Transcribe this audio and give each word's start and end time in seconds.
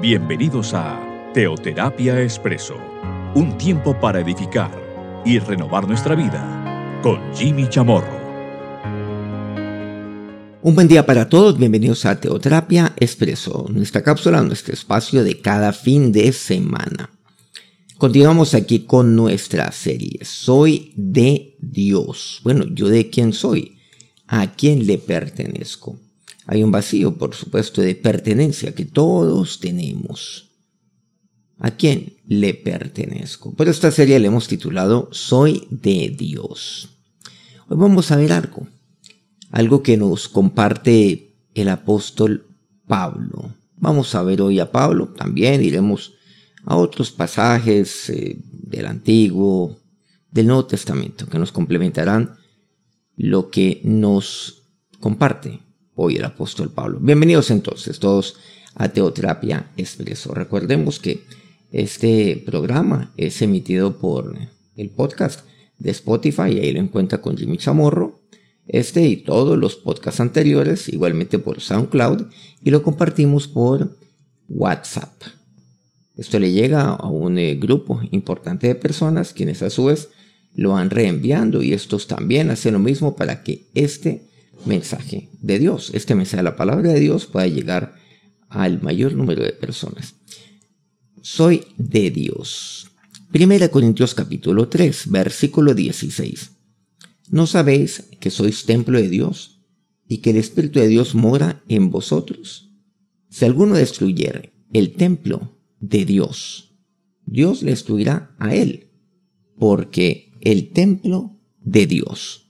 Bienvenidos 0.00 0.72
a 0.72 1.30
Teoterapia 1.34 2.22
Expreso, 2.22 2.74
un 3.34 3.58
tiempo 3.58 4.00
para 4.00 4.20
edificar 4.20 4.70
y 5.26 5.38
renovar 5.38 5.86
nuestra 5.86 6.14
vida 6.14 6.98
con 7.02 7.20
Jimmy 7.34 7.68
Chamorro. 7.68 8.18
Un 10.62 10.74
buen 10.74 10.88
día 10.88 11.04
para 11.04 11.28
todos, 11.28 11.58
bienvenidos 11.58 12.06
a 12.06 12.18
Teoterapia 12.18 12.94
Expreso, 12.96 13.66
nuestra 13.68 14.02
cápsula, 14.02 14.42
nuestro 14.42 14.72
espacio 14.72 15.22
de 15.22 15.38
cada 15.38 15.74
fin 15.74 16.12
de 16.12 16.32
semana. 16.32 17.10
Continuamos 17.98 18.54
aquí 18.54 18.86
con 18.86 19.14
nuestra 19.14 19.70
serie. 19.70 20.20
Soy 20.24 20.94
de 20.96 21.58
Dios. 21.60 22.40
Bueno, 22.42 22.64
¿yo 22.72 22.88
de 22.88 23.10
quién 23.10 23.34
soy? 23.34 23.76
¿A 24.26 24.50
quién 24.54 24.86
le 24.86 24.96
pertenezco? 24.96 25.98
Hay 26.50 26.64
un 26.64 26.72
vacío, 26.72 27.16
por 27.16 27.32
supuesto, 27.36 27.80
de 27.80 27.94
pertenencia 27.94 28.74
que 28.74 28.84
todos 28.84 29.60
tenemos. 29.60 30.50
¿A 31.60 31.70
quién 31.70 32.14
le 32.26 32.54
pertenezco? 32.54 33.54
Por 33.54 33.68
esta 33.68 33.92
serie 33.92 34.18
le 34.18 34.26
hemos 34.26 34.48
titulado 34.48 35.08
Soy 35.12 35.68
de 35.70 36.08
Dios. 36.08 36.88
Hoy 37.68 37.76
vamos 37.78 38.10
a 38.10 38.16
ver 38.16 38.32
algo, 38.32 38.66
algo 39.52 39.84
que 39.84 39.96
nos 39.96 40.26
comparte 40.26 41.36
el 41.54 41.68
apóstol 41.68 42.48
Pablo. 42.88 43.54
Vamos 43.76 44.12
a 44.16 44.24
ver 44.24 44.42
hoy 44.42 44.58
a 44.58 44.72
Pablo, 44.72 45.10
también 45.10 45.62
iremos 45.62 46.14
a 46.64 46.74
otros 46.74 47.12
pasajes 47.12 48.10
eh, 48.10 48.36
del 48.50 48.86
Antiguo, 48.86 49.78
del 50.32 50.48
Nuevo 50.48 50.66
Testamento, 50.66 51.28
que 51.28 51.38
nos 51.38 51.52
complementarán 51.52 52.34
lo 53.14 53.50
que 53.50 53.80
nos 53.84 54.64
comparte 54.98 55.69
hoy 55.94 56.16
el 56.16 56.24
apóstol 56.24 56.70
Pablo. 56.70 56.98
Bienvenidos 57.00 57.50
entonces 57.50 57.98
todos 57.98 58.36
a 58.74 58.88
Teoterapia 58.88 59.70
Expreso. 59.76 60.34
Recordemos 60.34 60.98
que 61.00 61.24
este 61.72 62.42
programa 62.44 63.12
es 63.16 63.42
emitido 63.42 63.98
por 63.98 64.36
el 64.76 64.90
podcast 64.90 65.46
de 65.78 65.90
Spotify, 65.90 66.58
ahí 66.58 66.72
lo 66.72 66.80
encuentra 66.80 67.20
con 67.20 67.36
Jimmy 67.36 67.56
Chamorro. 67.56 68.20
Este 68.66 69.06
y 69.06 69.16
todos 69.16 69.58
los 69.58 69.76
podcasts 69.76 70.20
anteriores, 70.20 70.88
igualmente 70.88 71.38
por 71.40 71.60
SoundCloud, 71.60 72.26
y 72.62 72.70
lo 72.70 72.82
compartimos 72.82 73.48
por 73.48 73.98
WhatsApp. 74.48 75.22
Esto 76.16 76.38
le 76.38 76.52
llega 76.52 76.90
a 76.90 77.08
un 77.08 77.38
eh, 77.38 77.56
grupo 77.56 78.00
importante 78.12 78.68
de 78.68 78.74
personas, 78.74 79.32
quienes 79.32 79.62
a 79.62 79.70
su 79.70 79.86
vez 79.86 80.10
lo 80.54 80.70
van 80.72 80.90
reenviando 80.90 81.62
y 81.62 81.72
estos 81.72 82.06
también 82.06 82.50
hacen 82.50 82.74
lo 82.74 82.78
mismo 82.78 83.16
para 83.16 83.42
que 83.42 83.66
este 83.74 84.29
mensaje 84.64 85.30
de 85.40 85.58
Dios, 85.58 85.90
este 85.94 86.14
mensaje 86.14 86.38
de 86.38 86.42
la 86.44 86.56
palabra 86.56 86.92
de 86.92 87.00
Dios 87.00 87.26
pueda 87.26 87.46
llegar 87.46 87.94
al 88.48 88.82
mayor 88.82 89.14
número 89.14 89.42
de 89.42 89.52
personas. 89.52 90.16
Soy 91.22 91.64
de 91.76 92.10
Dios. 92.10 92.90
Primera 93.30 93.68
Corintios 93.68 94.14
capítulo 94.14 94.68
3, 94.68 95.10
versículo 95.10 95.74
16. 95.74 96.50
¿No 97.28 97.46
sabéis 97.46 98.08
que 98.18 98.30
sois 98.30 98.64
templo 98.64 99.00
de 99.00 99.08
Dios 99.08 99.62
y 100.08 100.18
que 100.18 100.30
el 100.30 100.36
Espíritu 100.36 100.80
de 100.80 100.88
Dios 100.88 101.14
mora 101.14 101.62
en 101.68 101.90
vosotros? 101.90 102.72
Si 103.28 103.44
alguno 103.44 103.76
destruyere 103.76 104.52
el 104.72 104.94
templo 104.94 105.56
de 105.78 106.04
Dios, 106.04 106.74
Dios 107.24 107.62
le 107.62 107.70
destruirá 107.70 108.34
a 108.38 108.54
él, 108.54 108.90
porque 109.56 110.32
el 110.40 110.72
templo 110.72 111.38
de 111.60 111.86
Dios 111.86 112.49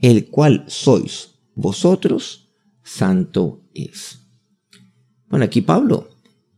el 0.00 0.28
cual 0.28 0.64
sois 0.68 1.34
vosotros, 1.54 2.50
santo 2.82 3.64
es. 3.74 4.20
Bueno, 5.28 5.44
aquí 5.44 5.60
Pablo 5.60 6.08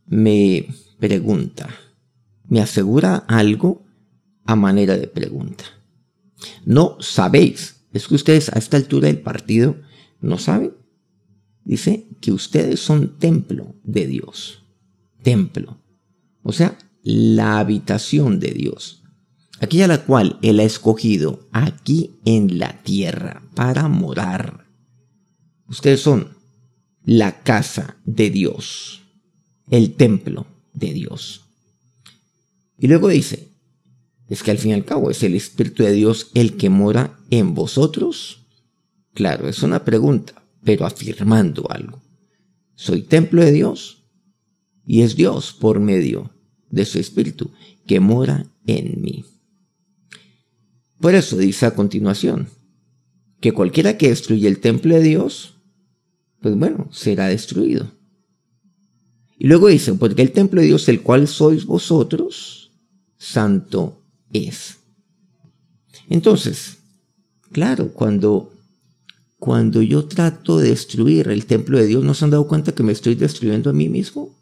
me 0.05 0.67
pregunta, 0.99 1.69
me 2.47 2.61
asegura 2.61 3.15
algo 3.27 3.83
a 4.45 4.55
manera 4.55 4.97
de 4.97 5.07
pregunta. 5.07 5.63
No 6.65 6.97
sabéis, 6.99 7.85
es 7.93 8.07
que 8.07 8.15
ustedes 8.15 8.49
a 8.49 8.59
esta 8.59 8.77
altura 8.77 9.07
del 9.07 9.19
partido 9.19 9.75
no 10.19 10.37
saben. 10.37 10.73
Dice 11.63 12.07
que 12.21 12.31
ustedes 12.31 12.79
son 12.79 13.19
templo 13.19 13.75
de 13.83 14.07
Dios. 14.07 14.63
Templo. 15.21 15.79
O 16.43 16.51
sea, 16.51 16.77
la 17.03 17.59
habitación 17.59 18.39
de 18.39 18.51
Dios 18.51 19.00
aquella 19.61 19.87
la 19.87 20.03
cual 20.03 20.39
Él 20.41 20.59
ha 20.59 20.63
escogido 20.63 21.47
aquí 21.51 22.19
en 22.25 22.57
la 22.57 22.81
tierra 22.81 23.43
para 23.55 23.87
morar. 23.87 24.65
Ustedes 25.67 26.01
son 26.01 26.35
la 27.03 27.43
casa 27.43 27.97
de 28.03 28.29
Dios, 28.31 29.03
el 29.69 29.93
templo 29.93 30.47
de 30.73 30.93
Dios. 30.93 31.45
Y 32.77 32.87
luego 32.87 33.07
dice, 33.07 33.49
es 34.27 34.41
que 34.41 34.51
al 34.51 34.57
fin 34.57 34.71
y 34.71 34.73
al 34.73 34.85
cabo 34.85 35.11
es 35.11 35.21
el 35.23 35.35
Espíritu 35.35 35.83
de 35.83 35.93
Dios 35.93 36.31
el 36.33 36.57
que 36.57 36.69
mora 36.69 37.19
en 37.29 37.53
vosotros. 37.53 38.47
Claro, 39.13 39.47
es 39.47 39.61
una 39.61 39.85
pregunta, 39.85 40.43
pero 40.63 40.85
afirmando 40.85 41.69
algo. 41.69 42.01
Soy 42.73 43.03
templo 43.03 43.43
de 43.43 43.51
Dios 43.51 44.05
y 44.85 45.03
es 45.03 45.15
Dios 45.15 45.53
por 45.53 45.79
medio 45.79 46.31
de 46.71 46.85
su 46.85 46.97
Espíritu 46.97 47.51
que 47.85 47.99
mora 47.99 48.47
en 48.65 49.01
mí. 49.01 49.23
Por 51.01 51.15
eso 51.15 51.35
dice 51.37 51.65
a 51.65 51.73
continuación, 51.73 52.47
que 53.39 53.53
cualquiera 53.53 53.97
que 53.97 54.09
destruye 54.09 54.47
el 54.47 54.59
templo 54.59 54.93
de 54.95 55.01
Dios, 55.01 55.55
pues 56.41 56.55
bueno, 56.55 56.89
será 56.91 57.27
destruido. 57.27 57.91
Y 59.37 59.47
luego 59.47 59.67
dice, 59.67 59.93
porque 59.95 60.21
el 60.21 60.31
templo 60.31 60.61
de 60.61 60.67
Dios, 60.67 60.87
el 60.87 61.01
cual 61.01 61.27
sois 61.27 61.65
vosotros, 61.65 62.71
santo 63.17 64.03
es. 64.31 64.77
Entonces, 66.07 66.77
claro, 67.51 67.91
cuando, 67.93 68.53
cuando 69.39 69.81
yo 69.81 70.05
trato 70.05 70.59
de 70.59 70.69
destruir 70.69 71.29
el 71.29 71.47
templo 71.47 71.79
de 71.79 71.87
Dios, 71.87 72.03
¿no 72.03 72.13
se 72.13 72.25
han 72.25 72.31
dado 72.31 72.47
cuenta 72.47 72.73
que 72.73 72.83
me 72.83 72.91
estoy 72.91 73.15
destruyendo 73.15 73.71
a 73.71 73.73
mí 73.73 73.89
mismo? 73.89 74.35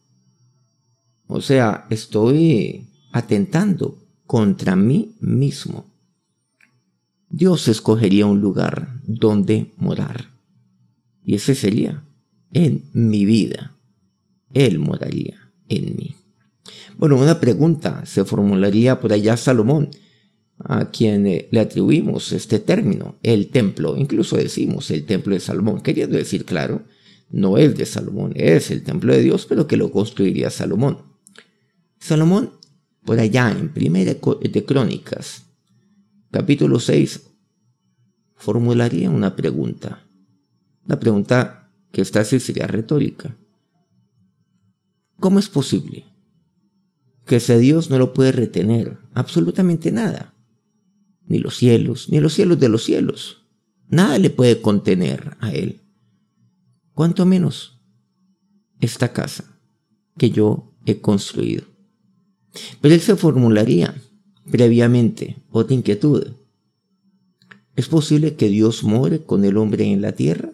O 1.28 1.40
sea, 1.40 1.88
estoy 1.90 2.86
atentando 3.14 3.98
contra 4.26 4.76
mí 4.76 5.16
mismo. 5.22 5.89
Dios 7.30 7.68
escogería 7.68 8.26
un 8.26 8.42
lugar 8.42 9.00
donde 9.04 9.72
morar. 9.78 10.32
Y 11.24 11.36
ese 11.36 11.54
sería 11.54 12.04
en 12.54 12.90
mi 12.94 13.26
vida. 13.26 13.78
Él 14.54 14.80
moraría 14.80 15.52
en 15.68 15.96
mí. 15.96 16.16
Bueno, 16.98 17.18
una 17.18 17.40
pregunta 17.40 18.04
se 18.06 18.26
formularía 18.26 19.00
por 19.00 19.14
allá 19.14 19.38
Salomón, 19.38 19.92
a 20.58 20.90
quien 20.90 21.26
eh, 21.28 21.48
le 21.52 21.60
atribuimos 21.60 22.32
este 22.32 22.60
término, 22.60 23.18
el 23.24 23.50
templo. 23.50 23.96
Incluso 23.96 24.36
decimos 24.36 24.90
el 24.92 25.06
templo 25.06 25.34
de 25.36 25.40
Salomón, 25.40 25.82
queriendo 25.82 26.18
decir, 26.18 26.46
claro, 26.46 26.84
no 27.30 27.58
es 27.58 27.78
de 27.78 27.86
Salomón, 27.86 28.34
es 28.36 28.72
el 28.72 28.84
templo 28.84 29.14
de 29.14 29.22
Dios, 29.22 29.46
pero 29.48 29.68
que 29.68 29.78
lo 29.78 29.92
construiría 29.92 30.50
Salomón. 30.50 31.04
Salomón, 32.00 32.54
por 33.06 33.20
allá 33.20 33.52
en 33.52 33.72
Primera 33.72 34.14
de 34.14 34.66
Crónicas, 34.66 35.46
capítulo 36.32 36.80
6, 36.80 37.30
formularía 38.36 39.10
una 39.10 39.36
pregunta. 39.36 40.08
La 40.86 41.00
pregunta 41.00 41.72
que 41.92 42.02
está 42.02 42.22
así 42.22 42.40
sería 42.40 42.68
retórica. 42.68 43.38
¿Cómo 45.20 45.40
es 45.40 45.50
posible 45.50 46.06
que 47.26 47.38
ese 47.38 47.60
Dios 47.60 47.90
no 47.90 47.98
lo 47.98 48.14
puede 48.14 48.32
retener 48.32 48.98
absolutamente 49.14 49.92
nada? 49.92 50.34
Ni 51.26 51.40
los 51.40 51.58
cielos, 51.58 52.10
ni 52.10 52.20
los 52.20 52.34
cielos 52.34 52.60
de 52.60 52.70
los 52.70 52.84
cielos. 52.84 53.46
Nada 53.88 54.18
le 54.18 54.30
puede 54.30 54.62
contener 54.62 55.36
a 55.40 55.52
Él. 55.52 55.82
Cuanto 56.94 57.26
menos 57.26 57.82
esta 58.80 59.14
casa 59.14 59.60
que 60.18 60.30
yo 60.30 60.76
he 60.86 61.02
construido. 61.02 61.66
Pero 62.82 62.94
Él 62.94 63.02
se 63.02 63.16
formularía 63.16 63.96
previamente 64.52 65.38
otra 65.52 65.76
inquietud. 65.76 66.34
¿Es 67.76 67.88
posible 67.88 68.36
que 68.36 68.50
Dios 68.50 68.84
more 68.84 69.24
con 69.24 69.46
el 69.46 69.58
hombre 69.58 69.86
en 69.86 70.02
la 70.02 70.12
tierra? 70.12 70.52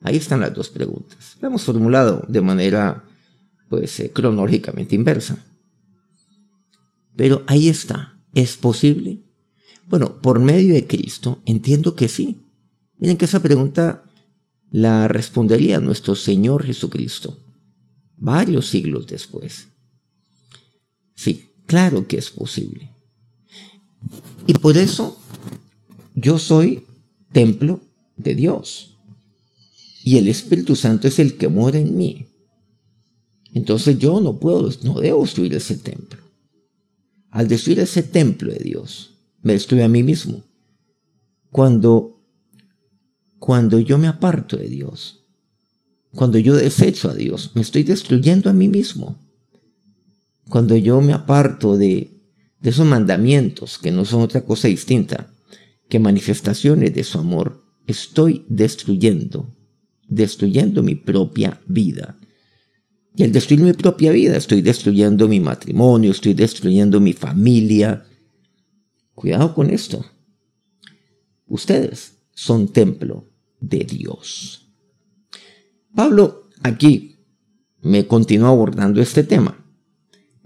Ahí 0.00 0.16
están 0.16 0.40
las 0.40 0.54
dos 0.54 0.70
preguntas. 0.70 1.36
La 1.40 1.48
hemos 1.48 1.64
formulado 1.64 2.24
de 2.28 2.40
manera, 2.40 3.04
pues, 3.68 3.98
eh, 4.00 4.10
cronológicamente 4.12 4.94
inversa. 4.94 5.44
Pero 7.16 7.42
ahí 7.46 7.68
está. 7.68 8.18
¿Es 8.32 8.56
posible? 8.56 9.22
Bueno, 9.88 10.20
por 10.20 10.38
medio 10.38 10.74
de 10.74 10.86
Cristo 10.86 11.42
entiendo 11.46 11.94
que 11.94 12.08
sí. 12.08 12.40
Miren 12.98 13.16
que 13.16 13.24
esa 13.24 13.40
pregunta 13.40 14.04
la 14.70 15.08
respondería 15.08 15.80
nuestro 15.80 16.14
Señor 16.14 16.64
Jesucristo 16.64 17.38
varios 18.16 18.68
siglos 18.68 19.06
después. 19.06 19.68
Sí, 21.14 21.50
claro 21.66 22.06
que 22.06 22.18
es 22.18 22.30
posible. 22.30 22.90
Y 24.46 24.54
por 24.54 24.76
eso 24.76 25.18
yo 26.14 26.38
soy 26.38 26.84
templo 27.32 27.80
de 28.16 28.34
Dios. 28.34 28.96
Y 30.02 30.18
el 30.18 30.28
Espíritu 30.28 30.76
Santo 30.76 31.08
es 31.08 31.18
el 31.18 31.36
que 31.36 31.48
mora 31.48 31.78
en 31.78 31.96
mí. 31.96 32.26
Entonces 33.52 33.98
yo 33.98 34.20
no 34.20 34.38
puedo, 34.38 34.70
no 34.82 35.00
debo 35.00 35.22
destruir 35.22 35.54
ese 35.54 35.76
templo. 35.76 36.20
Al 37.30 37.48
destruir 37.48 37.80
ese 37.80 38.02
templo 38.02 38.52
de 38.52 38.60
Dios, 38.60 39.14
me 39.42 39.54
destruyo 39.54 39.84
a 39.84 39.88
mí 39.88 40.02
mismo. 40.02 40.44
Cuando, 41.50 42.22
cuando 43.38 43.78
yo 43.80 43.98
me 43.98 44.08
aparto 44.08 44.56
de 44.56 44.68
Dios, 44.68 45.24
cuando 46.14 46.38
yo 46.38 46.54
desecho 46.54 47.10
a 47.10 47.14
Dios, 47.14 47.52
me 47.54 47.62
estoy 47.62 47.82
destruyendo 47.82 48.48
a 48.48 48.52
mí 48.52 48.68
mismo. 48.68 49.18
Cuando 50.48 50.76
yo 50.76 51.00
me 51.00 51.12
aparto 51.12 51.76
de, 51.76 52.22
de 52.60 52.70
esos 52.70 52.86
mandamientos, 52.86 53.78
que 53.78 53.90
no 53.90 54.04
son 54.04 54.22
otra 54.22 54.44
cosa 54.44 54.68
distinta 54.68 55.32
que 55.88 55.98
manifestaciones 55.98 56.94
de 56.94 57.04
su 57.04 57.18
amor, 57.18 57.64
estoy 57.86 58.44
destruyendo, 58.48 59.54
destruyendo 60.08 60.82
mi 60.82 60.94
propia 60.94 61.60
vida. 61.66 62.18
Y 63.14 63.22
al 63.22 63.32
destruir 63.32 63.62
mi 63.62 63.72
propia 63.72 64.12
vida, 64.12 64.36
estoy 64.36 64.60
destruyendo 64.60 65.26
mi 65.26 65.40
matrimonio, 65.40 66.10
estoy 66.10 66.34
destruyendo 66.34 67.00
mi 67.00 67.12
familia. 67.12 68.04
Cuidado 69.14 69.54
con 69.54 69.70
esto. 69.70 70.04
Ustedes 71.46 72.18
son 72.34 72.68
templo 72.68 73.30
de 73.60 73.78
Dios. 73.78 74.68
Pablo 75.94 76.50
aquí 76.62 77.16
me 77.80 78.06
continúa 78.06 78.50
abordando 78.50 79.00
este 79.00 79.22
tema. 79.22 79.65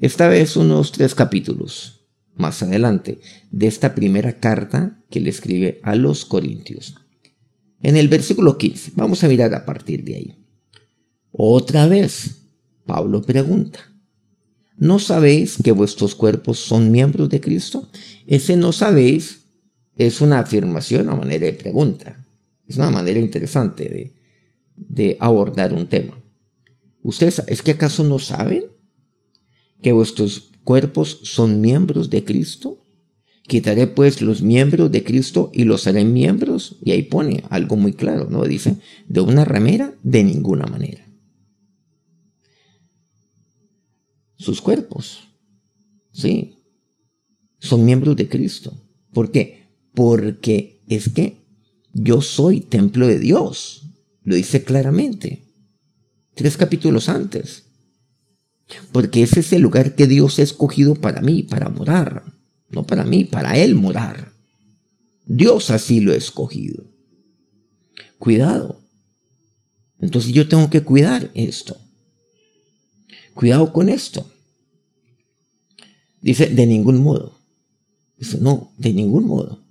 Esta 0.01 0.29
vez 0.29 0.57
unos 0.57 0.93
tres 0.93 1.15
capítulos 1.15 2.07
más 2.35 2.63
adelante 2.63 3.21
de 3.51 3.67
esta 3.67 3.95
primera 3.95 4.41
carta 4.41 4.99
que 5.11 5.21
le 5.21 5.29
escribe 5.29 5.79
a 5.83 5.95
los 5.95 6.25
Corintios. 6.25 6.95
En 7.83 7.97
el 7.97 8.09
versículo 8.09 8.57
15, 8.57 8.93
vamos 8.95 9.23
a 9.23 9.29
mirar 9.29 9.55
a 9.55 9.67
partir 9.67 10.03
de 10.05 10.15
ahí. 10.15 10.47
Otra 11.33 11.87
vez, 11.87 12.47
Pablo 12.87 13.21
pregunta, 13.21 13.79
¿no 14.79 14.99
sabéis 15.01 15.59
que 15.63 15.73
vuestros 15.73 16.15
cuerpos 16.15 16.59
son 16.59 16.91
miembros 16.91 17.29
de 17.29 17.43
Cristo? 17.43 17.87
Ese 18.27 18.57
no 18.57 18.73
sabéis 18.73 19.49
es 19.97 20.23
una 20.23 20.39
afirmación 20.39 21.11
a 21.11 21.15
manera 21.15 21.45
de 21.45 21.53
pregunta. 21.53 22.27
Es 22.67 22.79
una 22.79 22.91
manera 22.91 23.21
interesante 23.21 23.85
de, 23.85 24.15
de 24.77 25.19
abordar 25.21 25.75
un 25.75 25.89
tema. 25.89 26.19
¿Ustedes 27.03 27.43
es 27.47 27.61
que 27.61 27.73
acaso 27.73 28.03
no 28.03 28.19
saben 28.19 28.80
que 29.83 29.93
vuestros 29.93 30.51
cuerpos 30.65 31.21
son 31.25 31.61
miembros 31.61 32.11
de 32.11 32.25
Cristo? 32.25 32.79
Quitaré 33.47 33.87
pues 33.87 34.23
los 34.23 34.43
miembros 34.43 34.93
de 34.93 35.03
Cristo 35.03 35.51
y 35.53 35.65
los 35.65 35.87
haré 35.87 36.05
miembros. 36.05 36.77
Y 36.85 36.93
ahí 36.93 37.03
pone 37.03 37.43
algo 37.51 37.77
muy 37.77 37.93
claro, 37.93 38.29
¿no? 38.31 38.45
Dice, 38.45 38.77
de 39.09 39.21
una 39.21 39.45
ramera, 39.45 39.95
de 40.03 40.23
ninguna 40.23 40.67
manera. 40.67 41.11
sus 44.41 44.63
cuerpos. 44.63 45.29
Sí, 46.13 46.57
son 47.59 47.85
miembros 47.85 48.17
de 48.17 48.29
Cristo. 48.29 48.73
¿Por 49.13 49.31
qué? 49.31 49.69
Porque 49.95 50.83
es 50.89 51.11
que 51.11 51.45
yo 51.93 52.23
soy 52.23 52.61
templo 52.61 53.07
de 53.07 53.19
Dios. 53.19 53.83
Lo 54.23 54.35
dice 54.35 54.65
claramente. 54.65 55.45
Tres 56.35 56.57
capítulos 56.57 57.09
antes. 57.09 57.70
Porque 58.93 59.23
ese 59.23 59.41
es 59.41 59.53
el 59.53 59.63
lugar 59.63 59.95
que 59.95 60.07
Dios 60.07 60.39
ha 60.39 60.43
escogido 60.43 60.95
para 60.95 61.21
mí, 61.21 61.43
para 61.43 61.69
morar. 61.69 62.25
No 62.69 62.87
para 62.87 63.05
mí, 63.05 63.25
para 63.25 63.57
Él 63.57 63.75
morar. 63.75 64.33
Dios 65.27 65.71
así 65.71 66.01
lo 66.01 66.13
ha 66.13 66.17
escogido. 66.17 66.85
Cuidado. 68.19 68.81
Entonces 70.01 70.33
yo 70.33 70.49
tengo 70.49 70.71
que 70.71 70.83
cuidar 70.83 71.31
esto. 71.35 71.77
Cuidado 73.35 73.73
con 73.73 73.89
esto. 73.89 74.31
Dice, 76.21 76.47
de 76.47 76.67
ningún 76.67 77.03
modo. 77.03 77.39
Dice, 78.19 78.39
no, 78.39 78.73
de 78.77 78.93
ningún 78.93 79.27
modo. 79.27 79.65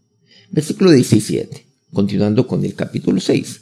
Versículo 0.52 0.92
17, 0.92 1.66
continuando 1.94 2.48
con 2.48 2.66
el 2.66 2.74
capítulo 2.74 3.20
6. 3.20 3.62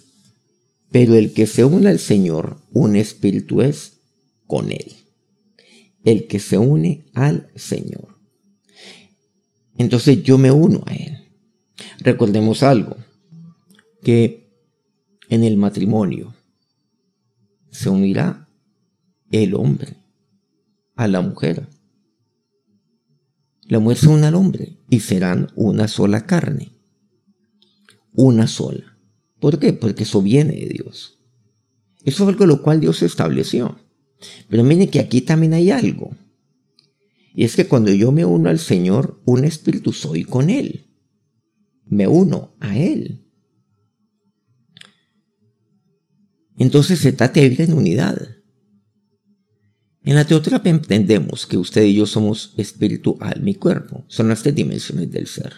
Pero 0.91 1.15
el 1.15 1.33
que 1.33 1.47
se 1.47 1.65
une 1.65 1.89
al 1.89 1.99
Señor, 1.99 2.61
un 2.71 2.95
espíritu 2.95 3.61
es 3.61 3.97
con 4.45 4.71
él. 4.71 4.96
El 6.07 6.25
que 6.25 6.39
se 6.39 6.57
une 6.57 7.05
al 7.15 7.51
Señor. 7.55 8.17
Entonces 9.77 10.23
yo 10.23 10.37
me 10.37 10.51
uno 10.51 10.81
a 10.85 10.93
él. 10.93 11.17
Recordemos 11.99 12.63
algo, 12.63 12.95
que 14.01 14.49
en 15.27 15.43
el 15.43 15.57
matrimonio 15.57 16.33
se 17.71 17.89
unirá 17.89 18.47
el 19.31 19.53
hombre 19.53 19.97
a 20.95 21.09
la 21.09 21.19
mujer. 21.19 21.67
La 23.63 23.79
mujer 23.79 23.97
se 23.97 24.07
une 24.07 24.27
al 24.27 24.35
hombre 24.35 24.77
y 24.89 25.01
serán 25.01 25.51
una 25.55 25.89
sola 25.89 26.25
carne. 26.25 26.71
Una 28.13 28.47
sola. 28.47 28.97
¿Por 29.41 29.59
qué? 29.59 29.73
Porque 29.73 30.03
eso 30.03 30.21
viene 30.21 30.53
de 30.53 30.67
Dios. 30.67 31.19
Eso 32.05 32.23
es 32.23 32.29
algo 32.29 32.45
lo 32.45 32.61
cual 32.61 32.79
Dios 32.79 33.03
estableció. 33.03 33.77
Pero 34.49 34.63
miren 34.63 34.89
que 34.89 34.99
aquí 34.99 35.21
también 35.21 35.53
hay 35.53 35.71
algo. 35.71 36.15
Y 37.33 37.43
es 37.43 37.55
que 37.55 37.67
cuando 37.67 37.91
yo 37.91 38.11
me 38.11 38.25
uno 38.25 38.49
al 38.49 38.59
Señor, 38.59 39.21
un 39.25 39.45
espíritu 39.45 39.93
soy 39.93 40.23
con 40.23 40.49
Él. 40.49 40.87
Me 41.85 42.07
uno 42.07 42.55
a 42.59 42.77
Él. 42.77 43.27
Entonces 46.57 46.99
se 46.99 47.13
trata 47.13 47.39
de 47.39 47.49
vivir 47.49 47.69
en 47.69 47.77
unidad. 47.77 48.17
En 50.03 50.15
la 50.15 50.25
teoterapia 50.25 50.71
entendemos 50.71 51.45
que 51.45 51.57
usted 51.57 51.83
y 51.83 51.95
yo 51.95 52.05
somos 52.05 52.53
espíritu, 52.57 53.17
alma 53.19 53.49
y 53.49 53.55
cuerpo. 53.55 54.05
Son 54.07 54.29
las 54.29 54.41
tres 54.41 54.55
dimensiones 54.55 55.11
del 55.11 55.27
ser. 55.27 55.53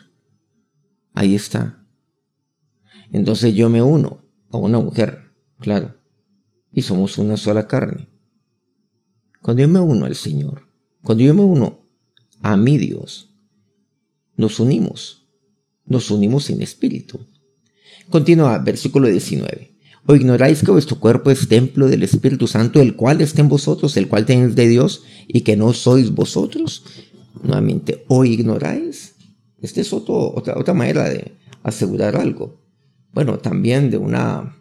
Ahí 1.14 1.36
está. 1.36 1.86
Entonces 3.12 3.54
yo 3.54 3.70
me 3.70 3.82
uno 3.82 4.26
a 4.52 4.58
una 4.58 4.80
mujer, 4.80 5.34
claro, 5.60 5.96
y 6.72 6.82
somos 6.82 7.18
una 7.18 7.38
sola 7.38 7.68
carne. 7.68 8.10
Cuando 9.42 9.62
yo 9.62 9.70
me 9.70 9.80
uno 9.80 10.06
al 10.06 10.16
Señor, 10.16 10.68
cuando 11.02 11.24
yo 11.24 11.34
me 11.34 11.42
uno 11.42 11.80
a 12.42 12.58
mi 12.58 12.78
Dios, 12.78 13.30
nos 14.36 14.60
unimos, 14.60 15.28
nos 15.86 16.12
unimos 16.12 16.50
en 16.50 16.62
espíritu. 16.62 17.20
Continúa, 18.10 18.58
versículo 18.60 19.08
19. 19.08 19.76
¿O 20.06 20.16
ignoráis 20.16 20.64
que 20.64 20.72
vuestro 20.72 21.00
cuerpo 21.00 21.30
es 21.30 21.48
templo 21.48 21.88
del 21.88 22.04
Espíritu 22.04 22.48
Santo, 22.48 22.82
el 22.82 22.96
cual 22.96 23.22
está 23.22 23.42
en 23.42 23.50
vosotros, 23.50 23.96
el 23.98 24.08
cual 24.08 24.26
tenéis 24.26 24.56
de 24.56 24.68
Dios, 24.68 25.04
y 25.28 25.42
que 25.42 25.56
no 25.56 25.74
sois 25.74 26.12
vosotros? 26.12 26.84
Nuevamente, 27.44 28.06
¿o 28.08 28.26
ignoráis? 28.26 29.16
Esta 29.62 29.82
es 29.82 29.94
otra, 29.94 30.58
otra 30.58 30.74
manera 30.74 31.08
de 31.10 31.38
asegurar 31.64 32.16
algo. 32.16 32.60
Bueno, 33.14 33.38
también 33.38 33.92
de 33.92 33.98
una 33.98 34.58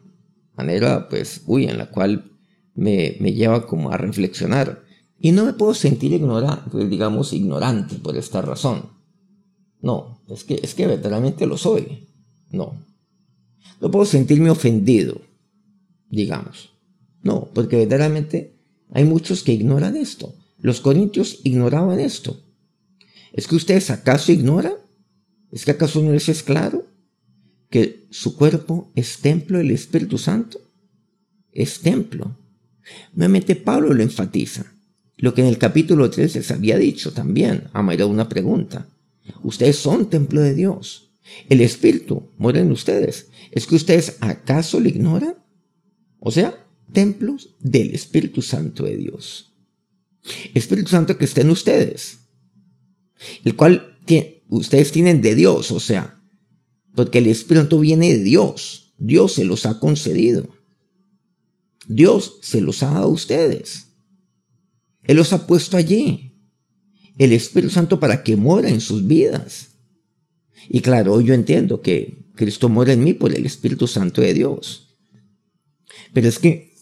manera, 0.57 1.09
pues, 1.09 1.43
uy, 1.47 1.65
en 1.65 1.79
la 1.79 1.87
cual 1.87 2.38
me, 2.79 3.17
me 3.21 3.33
lleva 3.33 3.67
como 3.67 3.91
a 3.91 3.97
reflexionar. 3.97 4.83
Y 5.21 5.33
no 5.33 5.45
me 5.45 5.53
puedo 5.53 5.75
sentir 5.75 6.13
ignorante, 6.13 6.87
digamos, 6.87 7.33
ignorante 7.33 7.97
por 7.97 8.17
esta 8.17 8.41
razón. 8.41 8.91
No, 9.81 10.23
es 10.29 10.45
que, 10.45 10.61
es 10.63 10.75
que 10.75 10.87
verdaderamente 10.87 11.47
lo 11.47 11.57
soy. 11.57 12.09
No. 12.51 12.73
No 13.81 13.91
puedo 13.91 14.05
sentirme 14.05 14.51
ofendido 14.51 15.21
digamos. 16.11 16.71
No, 17.23 17.51
porque 17.55 17.77
verdaderamente 17.77 18.57
hay 18.93 19.05
muchos 19.05 19.43
que 19.43 19.53
ignoran 19.53 19.97
esto. 19.97 20.35
Los 20.59 20.81
corintios 20.81 21.41
ignoraban 21.45 22.01
esto. 22.01 22.43
¿Es 23.33 23.47
que 23.47 23.57
ustedes 23.57 23.91
acaso 23.91 24.33
ignoran? 24.33 24.75
¿Es 25.53 25.65
que 25.65 25.73
acaso 25.73 26.03
no 26.03 26.13
les 26.13 26.29
es 26.29 26.43
claro 26.43 26.87
que 27.71 28.07
su 28.11 28.37
cuerpo 28.37 28.91
es 28.95 29.19
templo 29.19 29.59
del 29.59 29.71
Espíritu 29.71 30.19
Santo? 30.19 30.59
Es 31.53 31.81
templo. 31.81 32.37
Nuevamente 33.15 33.57
Pablo 33.57 33.93
lo 33.95 34.03
enfatiza. 34.03 34.73
Lo 35.17 35.35
que 35.35 35.41
en 35.43 35.49
el 35.49 35.59
capítulo 35.59 36.11
3 36.11 36.37
les 36.37 36.51
había 36.51 36.79
dicho 36.79 37.13
también, 37.13 37.65
a 37.73 37.83
manera 37.83 38.07
una 38.07 38.29
pregunta. 38.29 38.89
Ustedes 39.43 39.77
son 39.77 40.09
templo 40.11 40.41
de 40.41 40.55
Dios. 40.55 41.13
El 41.49 41.61
Espíritu 41.61 42.31
mora 42.39 42.61
en 42.61 42.71
ustedes. 42.71 43.29
¿Es 43.51 43.67
que 43.67 43.75
ustedes 43.75 44.17
acaso 44.21 44.81
lo 44.81 44.89
ignoran? 44.89 45.35
O 46.21 46.31
sea, 46.31 46.67
templos 46.93 47.57
del 47.61 47.95
Espíritu 47.95 48.43
Santo 48.43 48.85
de 48.85 48.97
Dios. 48.97 49.53
Espíritu 50.55 50.91
Santo 50.91 51.17
que 51.17 51.25
está 51.25 51.41
en 51.41 51.51
ustedes, 51.51 52.19
el 53.45 53.57
cual 53.57 53.99
ustedes 54.49 54.93
tienen 54.93 55.23
de 55.23 55.35
Dios, 55.35 55.71
o 55.71 55.81
sea, 55.81 56.21
porque 56.95 57.19
el 57.19 57.27
Espíritu 57.27 57.81
viene 57.81 58.13
de 58.13 58.23
Dios. 58.23 58.95
Dios 58.99 59.35
se 59.35 59.45
los 59.45 59.67
ha 59.67 59.79
concedido. 59.79 60.49
Dios 61.89 62.39
se 62.43 62.61
los 62.61 62.83
ha 62.83 62.91
dado 62.91 63.07
a 63.07 63.09
ustedes. 63.09 63.87
Él 65.03 65.17
los 65.17 65.33
ha 65.33 65.47
puesto 65.47 65.77
allí. 65.77 66.39
El 67.17 67.33
Espíritu 67.33 67.73
Santo 67.73 67.99
para 67.99 68.23
que 68.23 68.37
mora 68.37 68.69
en 68.69 68.81
sus 68.81 69.07
vidas. 69.07 69.71
Y 70.69 70.81
claro, 70.81 71.21
yo 71.21 71.35
entiendo 71.35 71.81
que 71.81 72.31
Cristo 72.35 72.69
mora 72.69 72.93
en 72.93 73.03
mí 73.03 73.15
por 73.15 73.35
el 73.35 73.47
Espíritu 73.47 73.87
Santo 73.87 74.21
de 74.21 74.35
Dios. 74.35 74.99
Pero 76.13 76.29
es 76.29 76.39
que 76.39 76.75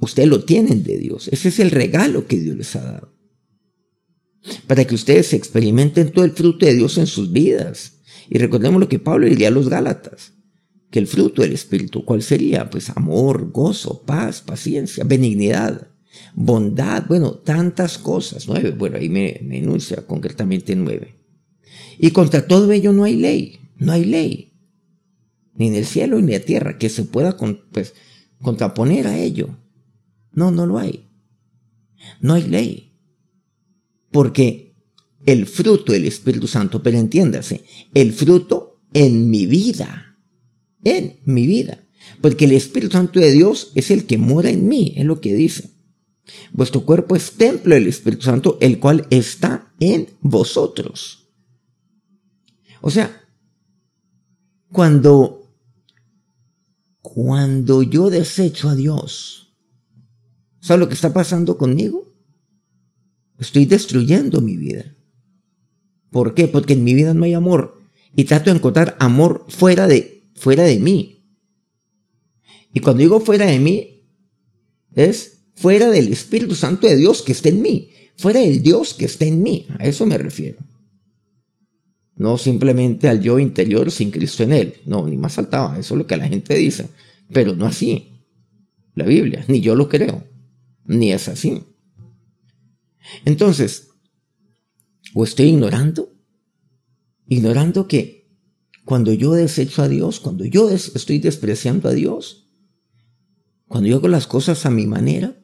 ustedes 0.00 0.28
lo 0.28 0.44
tienen 0.44 0.82
de 0.82 0.98
Dios. 0.98 1.28
Ese 1.28 1.48
es 1.48 1.60
el 1.60 1.70
regalo 1.70 2.26
que 2.26 2.40
Dios 2.40 2.56
les 2.56 2.74
ha 2.76 2.82
dado. 2.82 3.14
Para 4.66 4.86
que 4.86 4.94
ustedes 4.94 5.34
experimenten 5.34 6.12
todo 6.12 6.24
el 6.24 6.32
fruto 6.32 6.64
de 6.64 6.74
Dios 6.74 6.96
en 6.96 7.06
sus 7.06 7.30
vidas. 7.30 8.00
Y 8.30 8.38
recordemos 8.38 8.80
lo 8.80 8.88
que 8.88 8.98
Pablo 8.98 9.26
diría 9.26 9.48
a 9.48 9.52
los 9.52 9.68
Gálatas, 9.68 10.32
que 10.94 11.00
el 11.00 11.08
fruto 11.08 11.42
del 11.42 11.50
Espíritu, 11.50 12.04
¿cuál 12.04 12.22
sería? 12.22 12.70
Pues 12.70 12.88
amor, 12.90 13.50
gozo, 13.50 14.04
paz, 14.06 14.42
paciencia, 14.42 15.02
benignidad, 15.02 15.88
bondad, 16.36 17.04
bueno, 17.08 17.32
tantas 17.32 17.98
cosas. 17.98 18.46
Nueve, 18.46 18.70
bueno, 18.70 18.98
ahí 18.98 19.08
me, 19.08 19.40
me 19.42 19.58
enuncia 19.58 20.06
concretamente 20.06 20.76
nueve. 20.76 21.16
Y 21.98 22.12
contra 22.12 22.46
todo 22.46 22.70
ello 22.70 22.92
no 22.92 23.02
hay 23.02 23.16
ley, 23.16 23.58
no 23.76 23.90
hay 23.90 24.04
ley, 24.04 24.52
ni 25.56 25.66
en 25.66 25.74
el 25.74 25.84
cielo 25.84 26.20
ni 26.20 26.32
en 26.32 26.38
la 26.38 26.46
tierra, 26.46 26.78
que 26.78 26.88
se 26.88 27.02
pueda 27.02 27.36
pues, 27.72 27.94
contraponer 28.40 29.08
a 29.08 29.18
ello. 29.18 29.58
No, 30.30 30.52
no 30.52 30.64
lo 30.64 30.78
hay. 30.78 31.10
No 32.20 32.34
hay 32.34 32.44
ley. 32.44 32.92
Porque 34.12 34.76
el 35.26 35.46
fruto 35.46 35.90
del 35.90 36.04
Espíritu 36.04 36.46
Santo, 36.46 36.84
pero 36.84 36.98
entiéndase, 36.98 37.64
el 37.94 38.12
fruto 38.12 38.80
en 38.92 39.28
mi 39.28 39.46
vida, 39.46 40.13
en 40.84 41.20
mi 41.24 41.46
vida. 41.46 41.80
Porque 42.20 42.44
el 42.44 42.52
Espíritu 42.52 42.92
Santo 42.92 43.20
de 43.20 43.32
Dios 43.32 43.72
es 43.74 43.90
el 43.90 44.06
que 44.06 44.18
mora 44.18 44.50
en 44.50 44.68
mí, 44.68 44.94
es 44.96 45.04
lo 45.04 45.20
que 45.20 45.34
dice. 45.34 45.70
Vuestro 46.52 46.84
cuerpo 46.84 47.16
es 47.16 47.32
templo 47.32 47.74
del 47.74 47.86
Espíritu 47.86 48.22
Santo, 48.22 48.58
el 48.60 48.78
cual 48.78 49.06
está 49.10 49.72
en 49.80 50.08
vosotros. 50.20 51.28
O 52.80 52.90
sea, 52.90 53.22
cuando, 54.70 55.56
cuando 57.00 57.82
yo 57.82 58.10
desecho 58.10 58.68
a 58.68 58.74
Dios, 58.74 59.54
¿sabe 60.60 60.80
lo 60.80 60.88
que 60.88 60.94
está 60.94 61.12
pasando 61.12 61.56
conmigo? 61.56 62.12
Estoy 63.38 63.66
destruyendo 63.66 64.40
mi 64.40 64.56
vida. 64.56 64.96
¿Por 66.10 66.34
qué? 66.34 66.46
Porque 66.46 66.74
en 66.74 66.84
mi 66.84 66.94
vida 66.94 67.14
no 67.14 67.24
hay 67.24 67.34
amor 67.34 67.80
y 68.14 68.24
trato 68.24 68.50
de 68.50 68.56
encontrar 68.56 68.96
amor 69.00 69.44
fuera 69.48 69.86
de, 69.86 70.13
fuera 70.34 70.64
de 70.64 70.78
mí. 70.78 71.24
Y 72.72 72.80
cuando 72.80 73.02
digo 73.02 73.20
fuera 73.20 73.46
de 73.46 73.58
mí, 73.58 74.08
es 74.94 75.44
fuera 75.54 75.90
del 75.90 76.12
Espíritu 76.12 76.54
Santo 76.54 76.86
de 76.86 76.96
Dios 76.96 77.22
que 77.22 77.32
está 77.32 77.48
en 77.48 77.62
mí, 77.62 77.90
fuera 78.16 78.40
del 78.40 78.62
Dios 78.62 78.94
que 78.94 79.04
está 79.04 79.24
en 79.24 79.42
mí. 79.42 79.66
A 79.78 79.86
eso 79.86 80.06
me 80.06 80.18
refiero. 80.18 80.58
No 82.16 82.38
simplemente 82.38 83.08
al 83.08 83.20
yo 83.20 83.38
interior 83.38 83.90
sin 83.90 84.10
Cristo 84.10 84.44
en 84.44 84.52
él. 84.52 84.74
No, 84.86 85.06
ni 85.06 85.16
más 85.16 85.34
faltaba. 85.34 85.78
Eso 85.78 85.94
es 85.94 85.98
lo 85.98 86.06
que 86.06 86.16
la 86.16 86.28
gente 86.28 86.54
dice. 86.54 86.88
Pero 87.32 87.56
no 87.56 87.66
así. 87.66 88.08
La 88.94 89.04
Biblia, 89.04 89.44
ni 89.48 89.60
yo 89.60 89.74
lo 89.74 89.88
creo. 89.88 90.24
Ni 90.84 91.12
es 91.12 91.28
así. 91.28 91.64
Entonces, 93.24 93.88
o 95.12 95.24
estoy 95.24 95.46
ignorando, 95.46 96.12
ignorando 97.26 97.88
que 97.88 98.23
cuando 98.84 99.12
yo 99.12 99.32
desecho 99.32 99.82
a 99.82 99.88
Dios, 99.88 100.20
cuando 100.20 100.44
yo 100.44 100.70
estoy 100.70 101.18
despreciando 101.18 101.88
a 101.88 101.92
Dios, 101.92 102.50
cuando 103.66 103.88
yo 103.88 103.96
hago 103.96 104.08
las 104.08 104.26
cosas 104.26 104.66
a 104.66 104.70
mi 104.70 104.86
manera, 104.86 105.42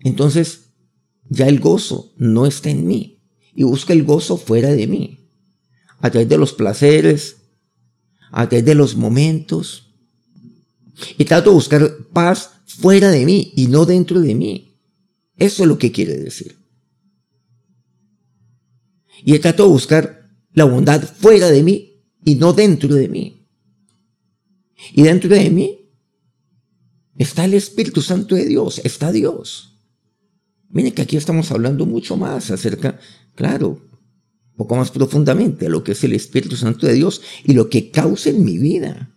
entonces 0.00 0.72
ya 1.28 1.48
el 1.48 1.60
gozo 1.60 2.12
no 2.16 2.46
está 2.46 2.70
en 2.70 2.86
mí 2.86 3.22
y 3.54 3.64
busca 3.64 3.92
el 3.92 4.04
gozo 4.04 4.36
fuera 4.36 4.70
de 4.70 4.86
mí 4.86 5.30
a 6.00 6.10
través 6.10 6.28
de 6.28 6.36
los 6.36 6.52
placeres, 6.52 7.36
a 8.30 8.48
través 8.48 8.64
de 8.64 8.74
los 8.74 8.96
momentos. 8.96 9.94
Y 11.16 11.24
trato 11.24 11.50
de 11.50 11.54
buscar 11.54 11.96
paz 12.12 12.50
fuera 12.66 13.10
de 13.10 13.24
mí 13.24 13.52
y 13.56 13.68
no 13.68 13.86
dentro 13.86 14.20
de 14.20 14.34
mí. 14.34 14.78
Eso 15.36 15.62
es 15.62 15.68
lo 15.68 15.78
que 15.78 15.92
quiere 15.92 16.16
decir. 16.18 16.58
Y 19.24 19.38
trato 19.38 19.62
de 19.62 19.68
buscar 19.70 20.28
la 20.52 20.64
bondad 20.64 21.02
fuera 21.02 21.48
de 21.48 21.62
mí 21.62 21.91
y 22.24 22.36
no 22.36 22.52
dentro 22.52 22.94
de 22.94 23.08
mí. 23.08 23.46
Y 24.92 25.02
dentro 25.02 25.30
de 25.30 25.50
mí 25.50 25.78
está 27.16 27.44
el 27.44 27.54
Espíritu 27.54 28.02
Santo 28.02 28.34
de 28.34 28.46
Dios, 28.46 28.80
está 28.84 29.12
Dios. 29.12 29.78
Miren 30.70 30.92
que 30.92 31.02
aquí 31.02 31.16
estamos 31.16 31.50
hablando 31.50 31.86
mucho 31.86 32.16
más 32.16 32.50
acerca, 32.50 32.98
claro, 33.34 33.80
poco 34.56 34.76
más 34.76 34.90
profundamente 34.90 35.68
lo 35.68 35.84
que 35.84 35.92
es 35.92 36.04
el 36.04 36.12
Espíritu 36.12 36.56
Santo 36.56 36.86
de 36.86 36.94
Dios 36.94 37.22
y 37.44 37.52
lo 37.52 37.68
que 37.68 37.90
causa 37.90 38.30
en 38.30 38.44
mi 38.44 38.58
vida. 38.58 39.14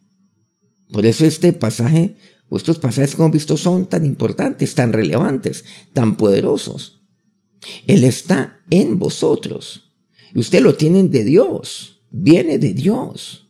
Por 0.91 1.05
eso 1.05 1.25
este 1.25 1.53
pasaje, 1.53 2.17
o 2.49 2.57
estos 2.57 2.79
pasajes 2.79 3.15
que 3.15 3.21
hemos 3.21 3.33
visto 3.33 3.57
son 3.57 3.87
tan 3.87 4.05
importantes, 4.05 4.75
tan 4.75 4.93
relevantes, 4.93 5.65
tan 5.93 6.15
poderosos. 6.15 7.01
Él 7.87 8.03
está 8.03 8.61
en 8.69 8.99
vosotros. 8.99 9.93
Y 10.33 10.39
usted 10.39 10.61
lo 10.61 10.75
tienen 10.75 11.09
de 11.09 11.23
Dios. 11.23 11.94
Viene 12.17 12.59
de 12.59 12.73
Dios. 12.73 13.49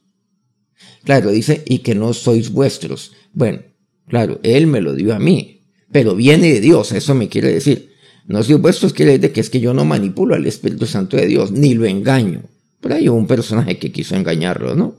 Claro, 1.04 1.30
dice, 1.30 1.62
y 1.68 1.80
que 1.80 1.94
no 1.94 2.14
sois 2.14 2.50
vuestros. 2.52 3.12
Bueno, 3.32 3.60
claro, 4.08 4.40
Él 4.42 4.66
me 4.66 4.82
lo 4.82 4.96
dio 4.96 5.14
a 5.14 5.20
mí, 5.20 5.68
pero 5.92 6.16
viene 6.16 6.52
de 6.52 6.62
Dios, 6.62 6.92
eso 6.92 7.14
me 7.14 7.30
quiere 7.30 7.54
decir. 7.54 7.94
No 8.26 8.42
soy 8.42 8.56
vuestros 8.56 8.92
quiere 8.92 9.20
decir 9.20 9.34
que 9.34 9.42
es 9.42 9.52
que 9.52 9.60
yo 9.60 9.76
no 9.76 9.86
manipulo 9.86 10.34
al 10.34 10.48
Espíritu 10.48 10.88
Santo 10.88 11.16
de 11.16 11.28
Dios, 11.28 11.52
ni 11.52 11.76
lo 11.76 11.86
engaño. 11.86 12.42
Por 12.82 12.92
ahí 12.92 13.08
hubo 13.08 13.18
un 13.18 13.28
personaje 13.28 13.78
que 13.78 13.92
quiso 13.92 14.16
engañarlo, 14.16 14.74
¿no? 14.74 14.96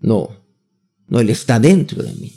No, 0.00 0.30
no, 1.06 1.20
Él 1.20 1.28
está 1.28 1.60
dentro 1.60 2.02
de 2.02 2.14
mí. 2.14 2.32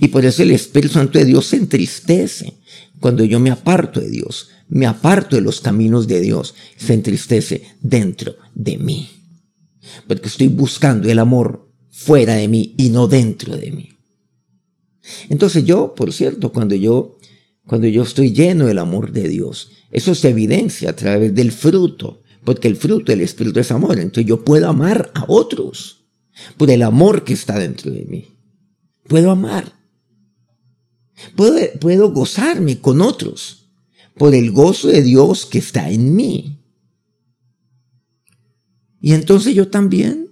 Y 0.00 0.08
por 0.08 0.24
eso 0.24 0.42
el 0.42 0.52
Espíritu 0.52 0.94
Santo 0.94 1.18
de 1.18 1.26
Dios 1.26 1.44
se 1.44 1.56
entristece 1.56 2.54
cuando 3.00 3.22
yo 3.22 3.38
me 3.38 3.50
aparto 3.50 4.00
de 4.00 4.08
Dios, 4.08 4.48
me 4.70 4.86
aparto 4.86 5.36
de 5.36 5.42
los 5.42 5.60
caminos 5.60 6.08
de 6.08 6.22
Dios, 6.22 6.54
se 6.78 6.94
entristece 6.94 7.64
dentro 7.82 8.34
de 8.54 8.78
mí. 8.78 9.17
Porque 10.06 10.28
estoy 10.28 10.48
buscando 10.48 11.10
el 11.10 11.18
amor 11.18 11.70
fuera 11.90 12.34
de 12.34 12.48
mí 12.48 12.74
y 12.76 12.90
no 12.90 13.08
dentro 13.08 13.56
de 13.56 13.70
mí. 13.70 13.90
Entonces 15.28 15.64
yo, 15.64 15.94
por 15.94 16.12
cierto, 16.12 16.52
cuando 16.52 16.74
yo 16.74 17.18
cuando 17.68 17.86
yo 17.86 18.02
estoy 18.02 18.32
lleno 18.32 18.66
del 18.66 18.78
amor 18.78 19.12
de 19.12 19.28
Dios. 19.28 19.70
Eso 19.90 20.14
se 20.14 20.30
evidencia 20.30 20.90
a 20.90 20.96
través 20.96 21.34
del 21.34 21.52
fruto, 21.52 22.22
porque 22.42 22.66
el 22.66 22.76
fruto 22.76 23.12
del 23.12 23.20
Espíritu 23.20 23.60
es 23.60 23.70
amor. 23.70 23.98
Entonces 23.98 24.24
yo 24.26 24.42
puedo 24.42 24.68
amar 24.68 25.12
a 25.14 25.26
otros 25.28 26.06
por 26.56 26.70
el 26.70 26.82
amor 26.82 27.24
que 27.24 27.34
está 27.34 27.58
dentro 27.58 27.92
de 27.92 28.06
mí. 28.06 28.26
Puedo 29.06 29.30
amar. 29.30 29.70
Puedo, 31.36 31.58
puedo 31.78 32.10
gozarme 32.10 32.80
con 32.80 33.02
otros 33.02 33.70
por 34.16 34.34
el 34.34 34.50
gozo 34.50 34.88
de 34.88 35.02
Dios 35.02 35.44
que 35.44 35.58
está 35.58 35.90
en 35.90 36.16
mí. 36.16 36.57
Y 39.00 39.12
entonces 39.12 39.54
yo 39.54 39.68
también 39.68 40.28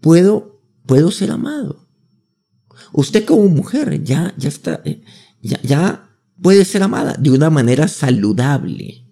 puedo, 0.00 0.60
puedo 0.86 1.10
ser 1.10 1.30
amado. 1.30 1.88
Usted 2.92 3.24
como 3.24 3.46
mujer 3.48 4.02
ya, 4.02 4.34
ya 4.36 4.48
está, 4.48 4.82
eh, 4.84 5.02
ya, 5.40 6.10
puede 6.40 6.64
ser 6.64 6.82
amada 6.82 7.14
de 7.18 7.30
una 7.30 7.50
manera 7.50 7.88
saludable. 7.88 9.06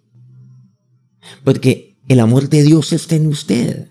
Porque 1.45 1.99
el 2.09 2.21
amor 2.21 2.49
de 2.49 2.63
Dios 2.63 2.93
está 2.93 3.17
en 3.17 3.29
usted. 3.29 3.91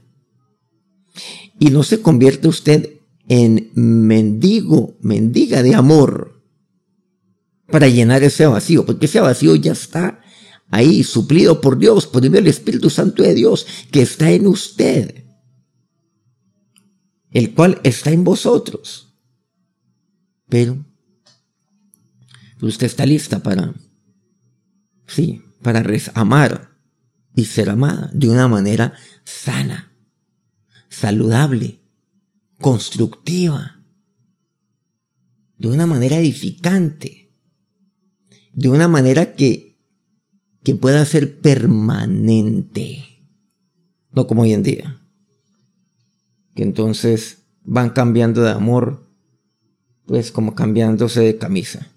Y 1.59 1.69
no 1.69 1.83
se 1.83 2.01
convierte 2.01 2.47
usted 2.47 2.99
en 3.27 3.71
mendigo, 3.75 4.97
mendiga 5.01 5.61
de 5.61 5.75
amor 5.75 6.41
para 7.67 7.87
llenar 7.87 8.23
ese 8.23 8.47
vacío, 8.47 8.85
porque 8.85 9.05
ese 9.05 9.19
vacío 9.19 9.55
ya 9.55 9.73
está 9.73 10.21
ahí, 10.69 11.03
suplido 11.03 11.61
por 11.61 11.77
Dios, 11.77 12.07
por 12.07 12.25
el 12.25 12.47
Espíritu 12.47 12.89
Santo 12.89 13.23
de 13.23 13.33
Dios, 13.33 13.65
que 13.91 14.01
está 14.01 14.31
en 14.31 14.47
usted, 14.47 15.25
el 17.31 17.53
cual 17.53 17.79
está 17.83 18.11
en 18.11 18.23
vosotros. 18.23 19.13
Pero 20.47 20.85
usted 22.61 22.88
está 22.88 23.05
lista 23.05 23.41
para, 23.41 23.73
sí, 25.07 25.41
para 25.61 25.83
amar 26.13 26.77
y 27.35 27.45
ser 27.45 27.69
amada 27.69 28.09
de 28.13 28.29
una 28.29 28.47
manera 28.47 28.93
sana, 29.23 29.93
saludable, 30.89 31.79
constructiva, 32.59 33.83
de 35.57 35.67
una 35.67 35.85
manera 35.85 36.17
edificante, 36.17 37.33
de 38.53 38.69
una 38.69 38.88
manera 38.88 39.35
que, 39.35 39.68
que 40.69 40.75
pueda 40.75 41.03
ser 41.03 41.39
permanente, 41.39 43.03
no 44.11 44.27
como 44.27 44.43
hoy 44.43 44.53
en 44.53 44.61
día, 44.61 45.01
que 46.53 46.61
entonces 46.61 47.39
van 47.63 47.89
cambiando 47.89 48.43
de 48.43 48.51
amor, 48.51 49.09
pues 50.05 50.31
como 50.31 50.53
cambiándose 50.53 51.21
de 51.21 51.38
camisa 51.38 51.91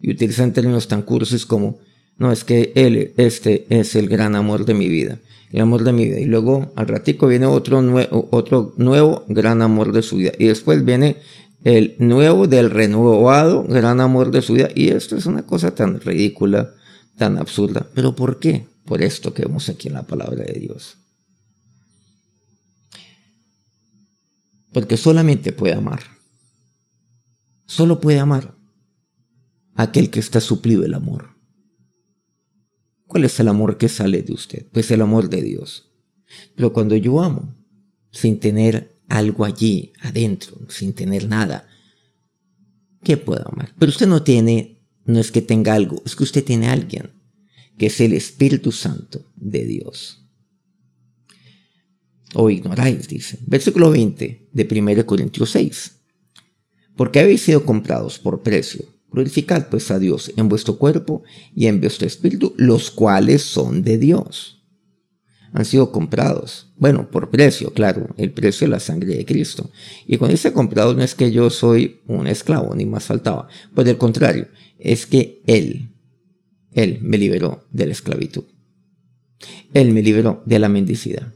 y 0.00 0.10
utilizan 0.10 0.52
términos 0.52 0.88
tan 0.88 1.02
cursos 1.02 1.46
como, 1.46 1.78
no, 2.16 2.32
es 2.32 2.42
que 2.42 2.72
él, 2.74 3.12
este 3.16 3.64
es 3.68 3.94
el 3.94 4.08
gran 4.08 4.34
amor 4.34 4.64
de 4.64 4.74
mi 4.74 4.88
vida, 4.88 5.20
el 5.52 5.60
amor 5.60 5.84
de 5.84 5.92
mi 5.92 6.06
vida. 6.06 6.18
Y 6.18 6.24
luego 6.24 6.72
al 6.74 6.88
ratico 6.88 7.28
viene 7.28 7.46
otro, 7.46 7.80
nuevo 7.80 8.26
otro 8.32 8.74
nuevo 8.76 9.24
gran 9.28 9.62
amor 9.62 9.92
de 9.92 10.02
su 10.02 10.16
vida. 10.16 10.32
Y 10.36 10.46
después 10.46 10.84
viene 10.84 11.18
el 11.62 11.94
nuevo 12.00 12.48
del 12.48 12.70
renovado 12.70 13.62
gran 13.62 14.00
amor 14.00 14.32
de 14.32 14.42
su 14.42 14.54
vida. 14.54 14.68
Y 14.74 14.88
esto 14.88 15.16
es 15.16 15.26
una 15.26 15.46
cosa 15.46 15.76
tan 15.76 16.00
ridícula, 16.00 16.74
tan 17.18 17.36
absurda. 17.36 17.90
¿Pero 17.94 18.16
por 18.16 18.38
qué? 18.38 18.66
Por 18.84 19.02
esto 19.02 19.34
que 19.34 19.42
vemos 19.42 19.68
aquí 19.68 19.88
en 19.88 19.94
la 19.94 20.06
palabra 20.06 20.44
de 20.44 20.58
Dios. 20.58 20.96
Porque 24.72 24.96
solamente 24.96 25.52
puede 25.52 25.74
amar. 25.74 26.00
Solo 27.66 28.00
puede 28.00 28.18
amar 28.18 28.54
aquel 29.74 30.10
que 30.10 30.20
está 30.20 30.40
suplido 30.40 30.84
el 30.84 30.94
amor. 30.94 31.36
¿Cuál 33.06 33.24
es 33.24 33.38
el 33.40 33.48
amor 33.48 33.78
que 33.78 33.88
sale 33.88 34.22
de 34.22 34.32
usted? 34.32 34.66
Pues 34.72 34.90
el 34.90 35.00
amor 35.00 35.28
de 35.28 35.42
Dios. 35.42 35.90
Pero 36.54 36.72
cuando 36.72 36.96
yo 36.96 37.20
amo, 37.22 37.54
sin 38.10 38.38
tener 38.38 39.00
algo 39.08 39.44
allí 39.44 39.92
adentro, 40.00 40.58
sin 40.68 40.92
tener 40.92 41.28
nada, 41.28 41.66
¿qué 43.02 43.16
puedo 43.16 43.48
amar? 43.48 43.74
Pero 43.78 43.90
usted 43.90 44.06
no 44.06 44.22
tiene, 44.22 44.77
no 45.08 45.18
es 45.18 45.32
que 45.32 45.40
tenga 45.40 45.72
algo, 45.72 46.02
es 46.04 46.14
que 46.14 46.22
usted 46.22 46.44
tiene 46.44 46.68
a 46.68 46.72
alguien, 46.72 47.10
que 47.78 47.86
es 47.86 47.98
el 48.00 48.12
Espíritu 48.12 48.72
Santo 48.72 49.32
de 49.34 49.64
Dios. 49.64 50.28
O 52.34 52.50
ignoráis, 52.50 53.08
dice. 53.08 53.38
Versículo 53.46 53.90
20 53.90 54.50
de 54.52 54.68
1 54.70 55.06
Corintios 55.06 55.50
6. 55.50 55.96
Porque 56.94 57.20
habéis 57.20 57.40
sido 57.40 57.64
comprados 57.64 58.18
por 58.18 58.42
precio. 58.42 58.84
Glorificad 59.10 59.70
pues 59.70 59.90
a 59.90 59.98
Dios 59.98 60.30
en 60.36 60.50
vuestro 60.50 60.76
cuerpo 60.76 61.22
y 61.54 61.68
en 61.68 61.80
vuestro 61.80 62.06
espíritu, 62.06 62.52
los 62.58 62.90
cuales 62.90 63.40
son 63.40 63.82
de 63.82 63.96
Dios 63.96 64.57
han 65.52 65.64
sido 65.64 65.92
comprados. 65.92 66.72
Bueno, 66.76 67.10
por 67.10 67.30
precio, 67.30 67.72
claro, 67.72 68.08
el 68.16 68.32
precio 68.32 68.66
de 68.66 68.72
la 68.72 68.80
sangre 68.80 69.14
de 69.14 69.24
Cristo. 69.24 69.70
Y 70.06 70.16
cuando 70.16 70.32
dice 70.32 70.52
comprados 70.52 70.96
no 70.96 71.02
es 71.02 71.14
que 71.14 71.30
yo 71.32 71.50
soy 71.50 72.00
un 72.06 72.26
esclavo, 72.26 72.74
ni 72.74 72.84
más 72.84 73.04
faltaba. 73.04 73.48
Por 73.74 73.88
el 73.88 73.98
contrario, 73.98 74.48
es 74.78 75.06
que 75.06 75.42
Él, 75.46 75.90
Él 76.72 76.98
me 77.02 77.18
liberó 77.18 77.66
de 77.70 77.86
la 77.86 77.92
esclavitud. 77.92 78.44
Él 79.72 79.92
me 79.92 80.02
liberó 80.02 80.42
de 80.46 80.58
la 80.58 80.68
mendicidad. 80.68 81.34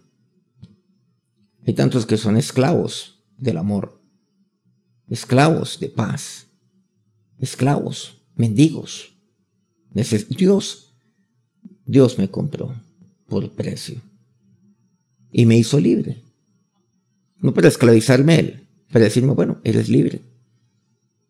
Hay 1.66 1.74
tantos 1.74 2.06
que 2.06 2.16
son 2.16 2.36
esclavos 2.36 3.24
del 3.38 3.56
amor, 3.56 4.00
esclavos 5.08 5.78
de 5.78 5.88
paz, 5.88 6.48
esclavos, 7.38 8.24
mendigos. 8.34 9.16
Dios, 10.38 10.94
Dios 11.84 12.18
me 12.18 12.28
compró 12.28 12.74
por 13.32 13.50
precio. 13.52 13.98
Y 15.32 15.46
me 15.46 15.56
hizo 15.56 15.80
libre. 15.80 16.22
No 17.38 17.54
para 17.54 17.68
esclavizarme 17.68 18.38
él, 18.38 18.66
para 18.92 19.06
decirme, 19.06 19.32
bueno, 19.32 19.58
eres 19.64 19.88
libre. 19.88 20.20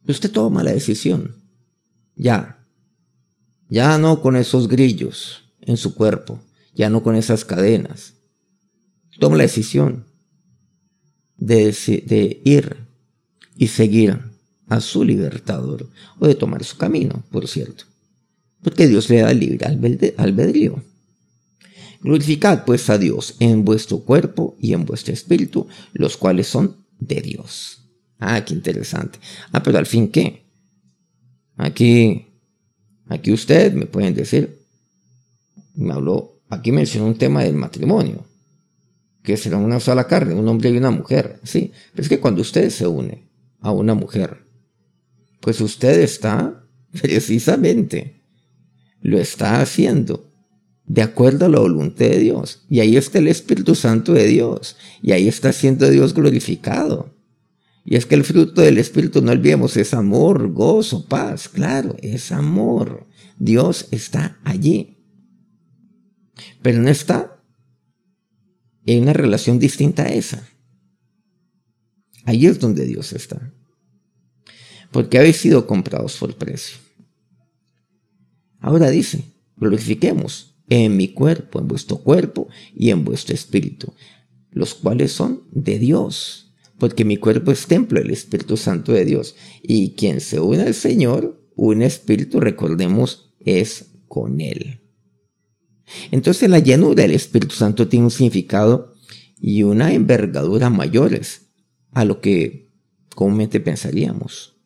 Usted 0.09 0.33
toma 0.33 0.65
la 0.65 0.73
decisión. 0.73 1.37
Ya. 2.17 2.67
Ya 3.69 3.99
no 3.99 4.21
con 4.21 4.35
esos 4.35 4.67
grillos 4.67 5.45
en 5.61 5.77
su 5.77 5.95
cuerpo. 5.95 6.41
Ya 6.75 6.91
no 6.91 7.05
con 7.05 7.15
esas 7.15 7.45
cadenas. 7.45 8.15
Toma 9.21 9.37
la 9.37 9.45
decisión 9.45 10.05
de, 11.37 11.67
de 12.05 12.43
ir 12.45 12.79
y 13.57 13.69
seguir 13.69 14.19
a 14.67 14.81
su 14.81 15.05
libertador. 15.05 15.89
O 16.19 16.27
de 16.27 16.35
tomar 16.35 16.65
su 16.65 16.77
camino, 16.77 17.23
por 17.31 17.47
cierto. 17.47 17.85
Porque 18.61 18.89
Dios 18.89 19.09
le 19.09 19.21
da 19.21 19.33
libre 19.33 19.69
albedrío. 20.17 20.83
Glorificad 22.03 22.65
pues 22.65 22.91
a 22.91 22.99
Dios 22.99 23.37
en 23.39 23.65
vuestro 23.65 24.01
cuerpo 24.01 24.57
y 24.59 24.73
en 24.73 24.85
vuestro 24.85 25.15
espíritu, 25.15 25.69
los 25.93 26.17
cuales 26.17 26.49
son 26.49 26.85
de 26.99 27.21
Dios. 27.21 27.89
Ah, 28.19 28.45
qué 28.45 28.55
interesante. 28.55 29.21
Ah, 29.53 29.63
pero 29.63 29.79
al 29.79 29.87
fin 29.87 30.09
qué? 30.09 30.43
Aquí, 31.57 32.27
aquí 33.07 33.33
usted 33.33 33.73
me 33.73 33.87
pueden 33.87 34.15
decir, 34.15 34.59
me 35.75 35.93
habló, 35.93 36.41
aquí 36.49 36.73
mencionó 36.73 37.07
un 37.07 37.19
tema 37.19 37.45
del 37.45 37.55
matrimonio, 37.55 38.27
que 39.23 39.37
será 39.37 39.59
una 39.59 39.79
sola 39.79 40.09
carne, 40.09 40.35
un 40.35 40.49
hombre 40.49 40.71
y 40.71 40.77
una 40.77 40.91
mujer. 40.91 41.39
Sí, 41.45 41.71
pero 41.93 42.03
es 42.03 42.09
que 42.09 42.19
cuando 42.19 42.43
usted 42.43 42.71
se 42.71 42.87
une 42.87 43.29
a 43.61 43.71
una 43.71 43.95
mujer, 43.95 44.45
pues 45.41 45.61
usted 45.61 46.01
está 46.01 46.67
precisamente, 47.01 48.23
lo 49.01 49.21
está 49.21 49.61
haciendo 49.61 50.32
de 50.87 51.03
acuerdo 51.03 51.47
a 51.47 51.49
la 51.49 51.61
voluntad 51.61 52.07
de 52.07 52.19
Dios. 52.19 52.65
Y 52.69 52.81
ahí 52.81 52.97
está 52.97 53.19
el 53.19 53.29
Espíritu 53.29 53.75
Santo 53.75 54.13
de 54.13 54.27
Dios. 54.27 54.77
Y 55.03 55.13
ahí 55.13 55.29
está 55.29 55.53
siendo 55.53 55.89
Dios 55.89 56.15
glorificado. 56.15 57.15
Y 57.85 57.97
es 57.97 58.07
que 58.07 58.15
el 58.15 58.25
fruto 58.25 58.61
del 58.61 58.79
Espíritu, 58.79 59.23
no 59.23 59.33
olvidemos, 59.33 59.77
es 59.77 59.95
amor, 59.95 60.53
gozo, 60.53 61.07
paz. 61.07 61.49
Claro, 61.49 61.97
es 62.01 62.31
amor. 62.33 63.07
Dios 63.39 63.89
está 63.91 64.41
allí. 64.45 64.99
Pero 66.63 66.81
no 66.81 66.89
está 66.89 67.43
en 68.87 69.03
una 69.03 69.13
relación 69.13 69.59
distinta 69.59 70.05
a 70.05 70.13
esa. 70.13 70.49
Ahí 72.25 72.47
es 72.47 72.61
donde 72.61 72.85
Dios 72.87 73.13
está. 73.13 73.53
Porque 74.91 75.19
habéis 75.19 75.39
sido 75.39 75.67
comprados 75.67 76.17
por 76.17 76.37
precio. 76.37 76.77
Ahora 78.61 78.91
dice, 78.91 79.25
glorifiquemos 79.57 80.52
en 80.69 80.97
mi 80.97 81.09
cuerpo, 81.09 81.61
en 81.61 81.69
vuestro 81.69 81.99
cuerpo 81.99 82.49
y 82.75 82.91
en 82.91 83.05
vuestro 83.05 83.35
espíritu, 83.35 83.93
los 84.51 84.75
cuales 84.75 85.13
son 85.13 85.45
de 85.51 85.79
Dios, 85.79 86.55
porque 86.79 87.05
mi 87.05 87.17
cuerpo 87.17 87.53
es 87.53 87.67
templo 87.67 88.01
del 88.01 88.11
Espíritu 88.11 88.57
Santo 88.57 88.93
de 88.93 89.05
Dios, 89.05 89.37
y 89.63 89.93
quien 89.93 90.21
se 90.21 90.41
une 90.41 90.63
al 90.63 90.75
Señor, 90.75 91.41
un 91.55 91.83
espíritu, 91.83 92.41
recordemos, 92.41 93.35
es 93.41 93.93
con 94.09 94.41
Él. 94.41 94.81
Entonces 96.11 96.49
la 96.49 96.59
llenura 96.59 97.03
del 97.03 97.13
Espíritu 97.13 97.55
Santo 97.55 97.89
tiene 97.89 98.07
un 98.07 98.11
significado 98.11 98.95
y 99.39 99.63
una 99.63 99.93
envergadura 99.93 100.71
mayores 100.71 101.53
a 101.93 102.05
lo 102.05 102.21
que 102.21 102.73
comúnmente 103.15 103.61
pensaríamos. 103.61 104.57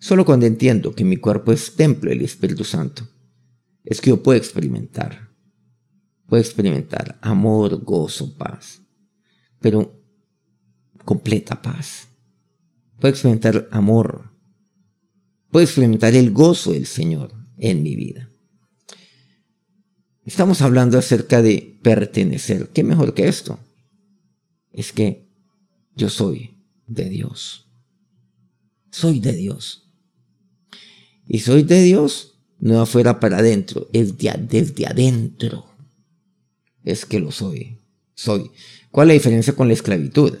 Solo 0.00 0.24
cuando 0.24 0.46
entiendo 0.46 0.94
que 0.94 1.04
mi 1.04 1.16
cuerpo 1.16 1.52
es 1.52 1.74
templo 1.74 2.10
del 2.10 2.22
Espíritu 2.22 2.64
Santo, 2.64 3.08
es 3.88 4.02
que 4.02 4.10
yo 4.10 4.22
puedo 4.22 4.36
experimentar, 4.36 5.30
puedo 6.26 6.42
experimentar 6.42 7.18
amor, 7.22 7.82
gozo, 7.82 8.36
paz, 8.36 8.82
pero 9.60 9.98
completa 11.06 11.62
paz. 11.62 12.06
Puedo 13.00 13.14
experimentar 13.14 13.66
amor, 13.70 14.30
puedo 15.50 15.64
experimentar 15.64 16.14
el 16.14 16.32
gozo 16.32 16.72
del 16.72 16.84
Señor 16.84 17.32
en 17.56 17.82
mi 17.82 17.96
vida. 17.96 18.30
Estamos 20.26 20.60
hablando 20.60 20.98
acerca 20.98 21.40
de 21.40 21.80
pertenecer. 21.82 22.68
¿Qué 22.68 22.84
mejor 22.84 23.14
que 23.14 23.26
esto? 23.26 23.58
Es 24.70 24.92
que 24.92 25.30
yo 25.94 26.10
soy 26.10 26.62
de 26.86 27.08
Dios. 27.08 27.70
Soy 28.90 29.20
de 29.20 29.32
Dios. 29.32 29.90
Y 31.26 31.38
soy 31.38 31.62
de 31.62 31.82
Dios 31.82 32.37
no 32.60 32.80
afuera 32.80 33.20
para 33.20 33.38
adentro, 33.38 33.88
es 33.92 34.16
desde 34.18 34.86
adentro. 34.86 35.66
Es 36.84 37.06
que 37.06 37.20
lo 37.20 37.30
soy, 37.30 37.78
soy. 38.14 38.50
¿Cuál 38.90 39.08
es 39.08 39.08
la 39.08 39.14
diferencia 39.14 39.54
con 39.54 39.68
la 39.68 39.74
esclavitud? 39.74 40.36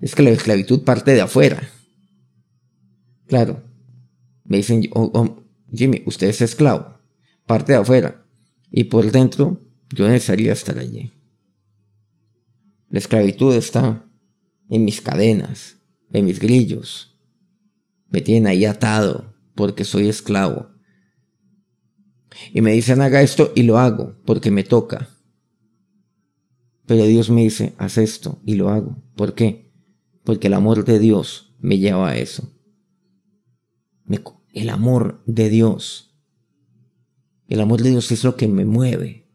Es 0.00 0.14
que 0.14 0.22
la 0.22 0.30
esclavitud 0.30 0.84
parte 0.84 1.12
de 1.12 1.20
afuera. 1.20 1.68
Claro, 3.26 3.62
me 4.44 4.58
dicen, 4.58 4.88
oh, 4.94 5.10
oh, 5.12 5.44
Jimmy, 5.72 6.02
usted 6.06 6.28
es 6.28 6.40
esclavo, 6.40 6.98
parte 7.46 7.72
de 7.72 7.78
afuera, 7.78 8.24
y 8.70 8.84
por 8.84 9.10
dentro 9.10 9.60
yo 9.94 10.08
necesitaría 10.08 10.52
estar 10.52 10.78
allí. 10.78 11.12
La 12.88 13.00
esclavitud 13.00 13.54
está 13.54 14.06
en 14.70 14.84
mis 14.84 15.02
cadenas, 15.02 15.76
en 16.10 16.24
mis 16.24 16.38
grillos. 16.38 17.18
Me 18.08 18.22
tienen 18.22 18.46
ahí 18.46 18.64
atado 18.64 19.34
porque 19.54 19.84
soy 19.84 20.08
esclavo 20.08 20.77
y 22.52 22.60
me 22.60 22.72
dicen 22.72 23.00
haga 23.00 23.22
esto 23.22 23.52
y 23.54 23.62
lo 23.62 23.78
hago 23.78 24.16
porque 24.24 24.50
me 24.50 24.64
toca. 24.64 25.08
Pero 26.86 27.04
Dios 27.04 27.28
me 27.28 27.42
dice, 27.42 27.74
haz 27.76 27.98
esto 27.98 28.40
y 28.46 28.54
lo 28.54 28.70
hago. 28.70 28.96
¿Por 29.14 29.34
qué? 29.34 29.70
Porque 30.24 30.46
el 30.46 30.54
amor 30.54 30.84
de 30.84 30.98
Dios 30.98 31.54
me 31.60 31.78
lleva 31.78 32.10
a 32.10 32.16
eso. 32.16 32.50
el 34.54 34.70
amor 34.70 35.22
de 35.26 35.50
Dios. 35.50 36.16
El 37.46 37.60
amor 37.60 37.82
de 37.82 37.90
Dios 37.90 38.10
es 38.10 38.24
lo 38.24 38.36
que 38.36 38.48
me 38.48 38.64
mueve. 38.64 39.28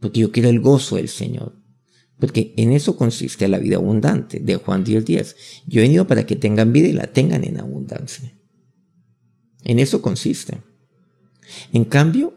Porque 0.00 0.20
yo 0.20 0.32
quiero 0.32 0.50
el 0.50 0.60
gozo 0.60 0.96
del 0.96 1.08
Señor. 1.08 1.60
Porque 2.18 2.52
en 2.58 2.72
eso 2.72 2.96
consiste 2.96 3.48
la 3.48 3.58
vida 3.58 3.76
abundante 3.76 4.38
de 4.38 4.56
Juan 4.56 4.84
10.10. 4.84 5.04
10. 5.04 5.36
Yo 5.66 5.80
he 5.80 5.84
venido 5.84 6.06
para 6.06 6.26
que 6.26 6.36
tengan 6.36 6.72
vida 6.72 6.88
y 6.88 6.92
la 6.92 7.06
tengan 7.06 7.44
en 7.44 7.58
abundancia. 7.58 8.38
En 9.64 9.78
eso 9.78 10.02
consiste. 10.02 10.62
En 11.72 11.84
cambio, 11.84 12.34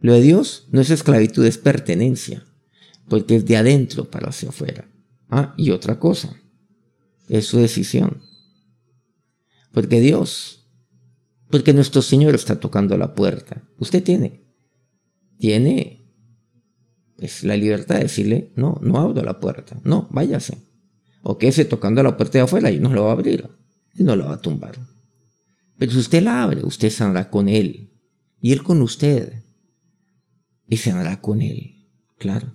lo 0.00 0.14
de 0.14 0.20
Dios 0.20 0.66
no 0.70 0.80
es 0.80 0.90
esclavitud, 0.90 1.44
es 1.44 1.58
pertenencia, 1.58 2.44
porque 3.08 3.36
es 3.36 3.46
de 3.46 3.56
adentro 3.56 4.10
para 4.10 4.28
hacia 4.28 4.48
afuera. 4.48 4.88
Ah, 5.30 5.54
y 5.56 5.70
otra 5.70 5.98
cosa, 5.98 6.36
es 7.28 7.46
su 7.46 7.58
decisión. 7.58 8.22
Porque 9.72 10.00
Dios, 10.00 10.68
porque 11.50 11.72
nuestro 11.72 12.02
Señor 12.02 12.34
está 12.34 12.60
tocando 12.60 12.96
la 12.98 13.14
puerta. 13.14 13.62
Usted 13.78 14.02
tiene, 14.02 14.44
tiene 15.38 16.02
pues, 17.16 17.44
la 17.44 17.56
libertad 17.56 17.96
de 17.96 18.02
decirle, 18.02 18.52
no, 18.56 18.78
no 18.82 18.98
abro 18.98 19.22
la 19.22 19.40
puerta, 19.40 19.80
no, 19.84 20.08
váyase. 20.10 20.58
O 21.22 21.38
quédese 21.38 21.64
tocando 21.64 22.02
la 22.02 22.16
puerta 22.16 22.38
de 22.38 22.44
afuera 22.44 22.70
y 22.70 22.80
no 22.80 22.92
lo 22.92 23.04
va 23.04 23.10
a 23.10 23.12
abrir 23.12 23.48
y 23.94 24.02
no 24.02 24.16
lo 24.16 24.26
va 24.26 24.34
a 24.34 24.40
tumbar. 24.40 24.76
Pero 25.78 25.92
si 25.92 25.98
usted 25.98 26.22
la 26.22 26.42
abre, 26.42 26.64
usted 26.64 26.90
se 26.90 27.02
andará 27.02 27.30
con 27.30 27.48
Él 27.48 27.90
y 28.40 28.52
Él 28.52 28.62
con 28.62 28.82
usted 28.82 29.42
y 30.68 30.76
se 30.76 30.90
andará 30.90 31.20
con 31.20 31.42
Él, 31.42 31.88
claro. 32.18 32.52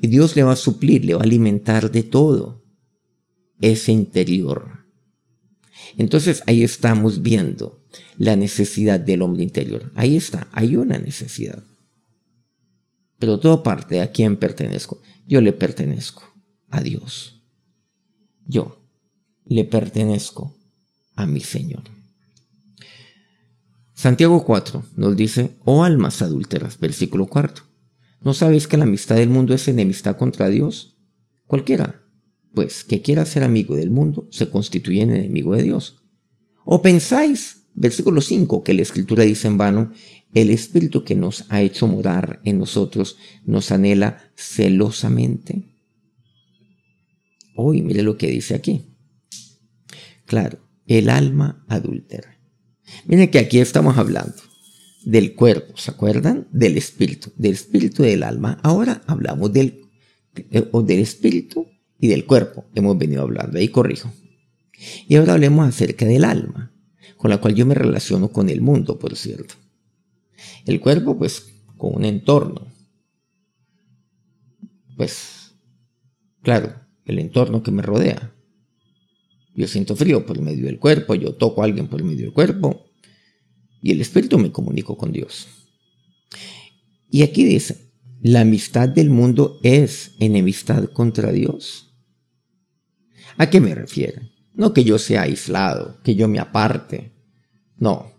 Y 0.00 0.08
Dios 0.08 0.34
le 0.36 0.42
va 0.42 0.52
a 0.52 0.56
suplir, 0.56 1.04
le 1.04 1.14
va 1.14 1.20
a 1.20 1.24
alimentar 1.24 1.90
de 1.90 2.02
todo 2.02 2.64
ese 3.60 3.92
interior. 3.92 4.86
Entonces 5.96 6.42
ahí 6.46 6.62
estamos 6.62 7.22
viendo 7.22 7.84
la 8.16 8.36
necesidad 8.36 9.00
del 9.00 9.22
hombre 9.22 9.42
interior. 9.42 9.92
Ahí 9.94 10.16
está, 10.16 10.48
hay 10.52 10.76
una 10.76 10.98
necesidad. 10.98 11.62
Pero 13.18 13.40
todo 13.40 13.62
parte 13.62 14.00
a 14.00 14.12
quién 14.12 14.36
pertenezco. 14.36 15.00
Yo 15.26 15.40
le 15.40 15.52
pertenezco 15.52 16.22
a 16.70 16.80
Dios. 16.80 17.42
Yo 18.46 18.80
le 19.44 19.64
pertenezco 19.64 20.56
a 21.14 21.26
mi 21.26 21.40
Señor. 21.40 21.82
Santiago 23.98 24.44
4 24.44 24.84
nos 24.94 25.16
dice, 25.16 25.56
oh 25.64 25.82
almas 25.82 26.22
adúlteras, 26.22 26.78
versículo 26.78 27.26
4. 27.26 27.64
¿No 28.20 28.32
sabéis 28.32 28.68
que 28.68 28.76
la 28.76 28.84
amistad 28.84 29.16
del 29.16 29.28
mundo 29.28 29.54
es 29.54 29.66
enemistad 29.66 30.16
contra 30.16 30.48
Dios? 30.48 30.96
Cualquiera 31.48 32.04
pues 32.54 32.84
que 32.84 33.02
quiera 33.02 33.26
ser 33.26 33.42
amigo 33.42 33.74
del 33.74 33.90
mundo 33.90 34.28
se 34.30 34.50
constituye 34.50 35.02
en 35.02 35.10
enemigo 35.10 35.56
de 35.56 35.64
Dios. 35.64 36.04
¿O 36.64 36.80
pensáis, 36.80 37.64
versículo 37.74 38.20
5, 38.20 38.62
que 38.62 38.72
la 38.72 38.82
escritura 38.82 39.24
dice 39.24 39.48
en 39.48 39.58
vano, 39.58 39.90
el 40.32 40.50
espíritu 40.50 41.02
que 41.02 41.16
nos 41.16 41.46
ha 41.48 41.60
hecho 41.60 41.88
morar 41.88 42.40
en 42.44 42.60
nosotros 42.60 43.16
nos 43.44 43.72
anhela 43.72 44.30
celosamente? 44.36 45.74
Hoy 47.56 47.82
mire 47.82 48.04
lo 48.04 48.16
que 48.16 48.28
dice 48.28 48.54
aquí. 48.54 48.94
Claro, 50.24 50.60
el 50.86 51.10
alma 51.10 51.64
adúltera. 51.66 52.37
Miren 53.06 53.30
que 53.30 53.38
aquí 53.38 53.58
estamos 53.58 53.96
hablando 53.98 54.36
del 55.04 55.34
cuerpo, 55.34 55.76
¿se 55.76 55.90
acuerdan? 55.90 56.48
Del 56.50 56.76
espíritu, 56.76 57.32
del 57.36 57.52
espíritu 57.52 58.02
del 58.02 58.22
alma. 58.22 58.58
Ahora 58.62 59.02
hablamos 59.06 59.52
del, 59.52 59.86
eh, 60.34 60.68
del 60.84 60.98
espíritu 60.98 61.66
y 61.98 62.08
del 62.08 62.26
cuerpo. 62.26 62.66
Hemos 62.74 62.98
venido 62.98 63.22
hablando, 63.22 63.58
ahí 63.58 63.68
corrijo. 63.68 64.12
Y 65.08 65.16
ahora 65.16 65.34
hablemos 65.34 65.66
acerca 65.66 66.04
del 66.04 66.24
alma, 66.24 66.72
con 67.16 67.30
la 67.30 67.38
cual 67.38 67.54
yo 67.54 67.66
me 67.66 67.74
relaciono 67.74 68.30
con 68.30 68.48
el 68.48 68.60
mundo, 68.60 68.98
por 68.98 69.16
cierto. 69.16 69.54
El 70.66 70.80
cuerpo, 70.80 71.16
pues, 71.18 71.54
con 71.76 71.96
un 71.96 72.04
entorno. 72.04 72.66
Pues, 74.96 75.54
claro, 76.42 76.74
el 77.04 77.18
entorno 77.18 77.62
que 77.62 77.70
me 77.70 77.82
rodea. 77.82 78.34
Yo 79.58 79.66
siento 79.66 79.96
frío 79.96 80.24
por 80.24 80.40
medio 80.40 80.66
del 80.66 80.78
cuerpo, 80.78 81.16
yo 81.16 81.34
toco 81.34 81.62
a 81.62 81.64
alguien 81.64 81.88
por 81.88 82.04
medio 82.04 82.26
del 82.26 82.32
cuerpo, 82.32 82.86
y 83.82 83.90
el 83.90 84.00
espíritu 84.00 84.38
me 84.38 84.52
comunico 84.52 84.96
con 84.96 85.10
Dios. 85.10 85.48
Y 87.10 87.22
aquí 87.22 87.42
dice, 87.42 87.90
la 88.22 88.42
amistad 88.42 88.88
del 88.88 89.10
mundo 89.10 89.58
es 89.64 90.12
enemistad 90.20 90.84
contra 90.92 91.32
Dios. 91.32 91.92
¿A 93.36 93.50
qué 93.50 93.60
me 93.60 93.74
refiero? 93.74 94.22
No 94.54 94.72
que 94.72 94.84
yo 94.84 94.96
sea 94.96 95.22
aislado, 95.22 95.98
que 96.04 96.14
yo 96.14 96.28
me 96.28 96.38
aparte. 96.38 97.10
No, 97.78 98.12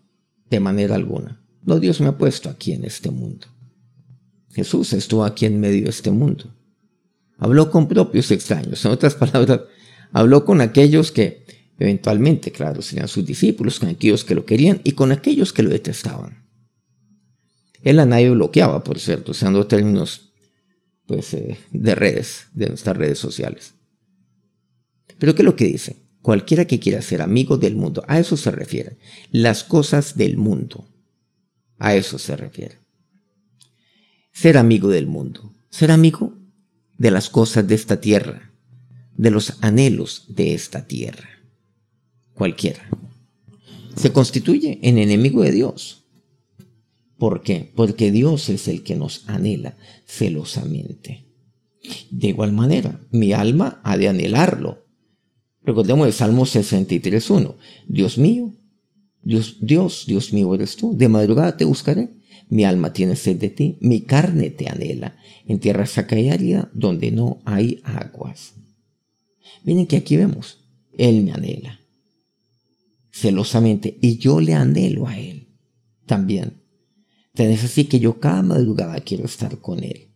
de 0.49 0.59
manera 0.59 0.95
alguna. 0.95 1.41
No, 1.63 1.79
Dios 1.79 2.01
me 2.01 2.07
ha 2.07 2.17
puesto 2.17 2.49
aquí 2.49 2.73
en 2.73 2.83
este 2.83 3.11
mundo. 3.11 3.47
Jesús 4.51 4.91
estuvo 4.91 5.23
aquí 5.23 5.45
en 5.45 5.61
medio 5.61 5.85
de 5.85 5.91
este 5.91 6.11
mundo. 6.11 6.53
Habló 7.37 7.71
con 7.71 7.87
propios 7.87 8.29
extraños. 8.29 8.83
En 8.83 8.91
otras 8.91 9.15
palabras, 9.15 9.61
habló 10.11 10.45
con 10.45 10.61
aquellos 10.61 11.11
que 11.11 11.45
eventualmente, 11.79 12.51
claro, 12.51 12.81
serían 12.81 13.07
sus 13.07 13.25
discípulos, 13.25 13.79
con 13.79 13.89
aquellos 13.89 14.23
que 14.23 14.35
lo 14.35 14.45
querían 14.45 14.81
y 14.83 14.91
con 14.91 15.11
aquellos 15.11 15.53
que 15.53 15.63
lo 15.63 15.69
detestaban. 15.69 16.45
Él 17.83 17.99
a 17.99 18.05
nadie 18.05 18.29
bloqueaba, 18.29 18.83
por 18.83 18.99
cierto, 18.99 19.31
usando 19.31 19.65
términos 19.67 20.33
pues, 21.05 21.33
eh, 21.33 21.57
de 21.71 21.95
redes, 21.95 22.47
de 22.53 22.67
nuestras 22.67 22.97
redes 22.97 23.17
sociales. 23.17 23.73
Pero 25.17 25.33
¿qué 25.33 25.41
es 25.41 25.45
lo 25.45 25.55
que 25.55 25.65
dice? 25.65 25.95
Cualquiera 26.21 26.65
que 26.65 26.79
quiera 26.79 27.01
ser 27.01 27.21
amigo 27.21 27.57
del 27.57 27.75
mundo, 27.75 28.03
a 28.07 28.19
eso 28.19 28.35
se 28.35 28.51
refiere. 28.51 28.97
Las 29.31 29.63
cosas 29.63 30.17
del 30.17 30.37
mundo, 30.37 30.85
a 31.77 31.95
eso 31.95 32.19
se 32.19 32.35
refiere. 32.35 32.77
Ser 34.33 34.57
amigo 34.57 34.89
del 34.89 35.07
mundo, 35.07 35.53
ser 35.69 35.91
amigo 35.91 36.37
de 36.97 37.11
las 37.11 37.29
cosas 37.29 37.67
de 37.67 37.75
esta 37.75 38.01
tierra, 38.01 38.48
de 39.19 39.31
los 39.31 39.57
anhelos 39.61 40.25
de 40.29 40.53
esta 40.53 40.87
tierra. 40.87 41.29
Cualquiera. 42.33 42.89
Se 43.95 44.11
constituye 44.11 44.79
en 44.81 44.97
enemigo 44.97 45.43
de 45.43 45.51
Dios. 45.51 46.05
¿Por 47.17 47.41
qué? 47.41 47.71
Porque 47.75 48.11
Dios 48.11 48.47
es 48.47 48.67
el 48.69 48.81
que 48.81 48.95
nos 48.95 49.27
anhela 49.27 49.77
celosamente. 50.05 51.25
De 52.09 52.29
igual 52.29 52.53
manera, 52.53 53.01
mi 53.11 53.33
alma 53.33 53.81
ha 53.83 53.97
de 53.97 54.07
anhelarlo, 54.07 54.85
Recordemos 55.61 56.07
el 56.07 56.13
Salmo 56.13 56.45
63.1. 56.45 57.55
Dios 57.87 58.17
mío, 58.17 58.55
Dios, 59.21 59.57
Dios, 59.61 60.05
Dios 60.07 60.33
mío 60.33 60.55
eres 60.55 60.75
tú. 60.77 60.97
De 60.97 61.09
madrugada 61.09 61.57
te 61.57 61.65
buscaré. 61.65 62.09
Mi 62.49 62.63
alma 62.63 62.93
tiene 62.93 63.15
sed 63.15 63.35
de 63.35 63.49
ti, 63.49 63.77
mi 63.79 64.01
carne 64.01 64.49
te 64.49 64.67
anhela, 64.67 65.17
en 65.45 65.59
tierra 65.59 65.85
saca 65.85 66.17
y 66.17 66.29
árida, 66.29 66.71
donde 66.73 67.11
no 67.11 67.43
hay 67.45 67.79
aguas. 67.83 68.55
Miren 69.63 69.87
que 69.87 69.97
aquí 69.97 70.17
vemos, 70.17 70.59
Él 70.97 71.23
me 71.23 71.31
anhela, 71.31 71.79
celosamente, 73.11 73.97
y 74.01 74.17
yo 74.17 74.39
le 74.39 74.53
anhelo 74.53 75.07
a 75.07 75.17
Él 75.17 75.47
también. 76.05 76.61
Tenés 77.33 77.63
así 77.63 77.85
que 77.85 77.99
yo 77.99 78.19
cada 78.19 78.41
madrugada 78.41 78.99
quiero 79.01 79.25
estar 79.25 79.59
con 79.59 79.83
Él. 79.83 80.09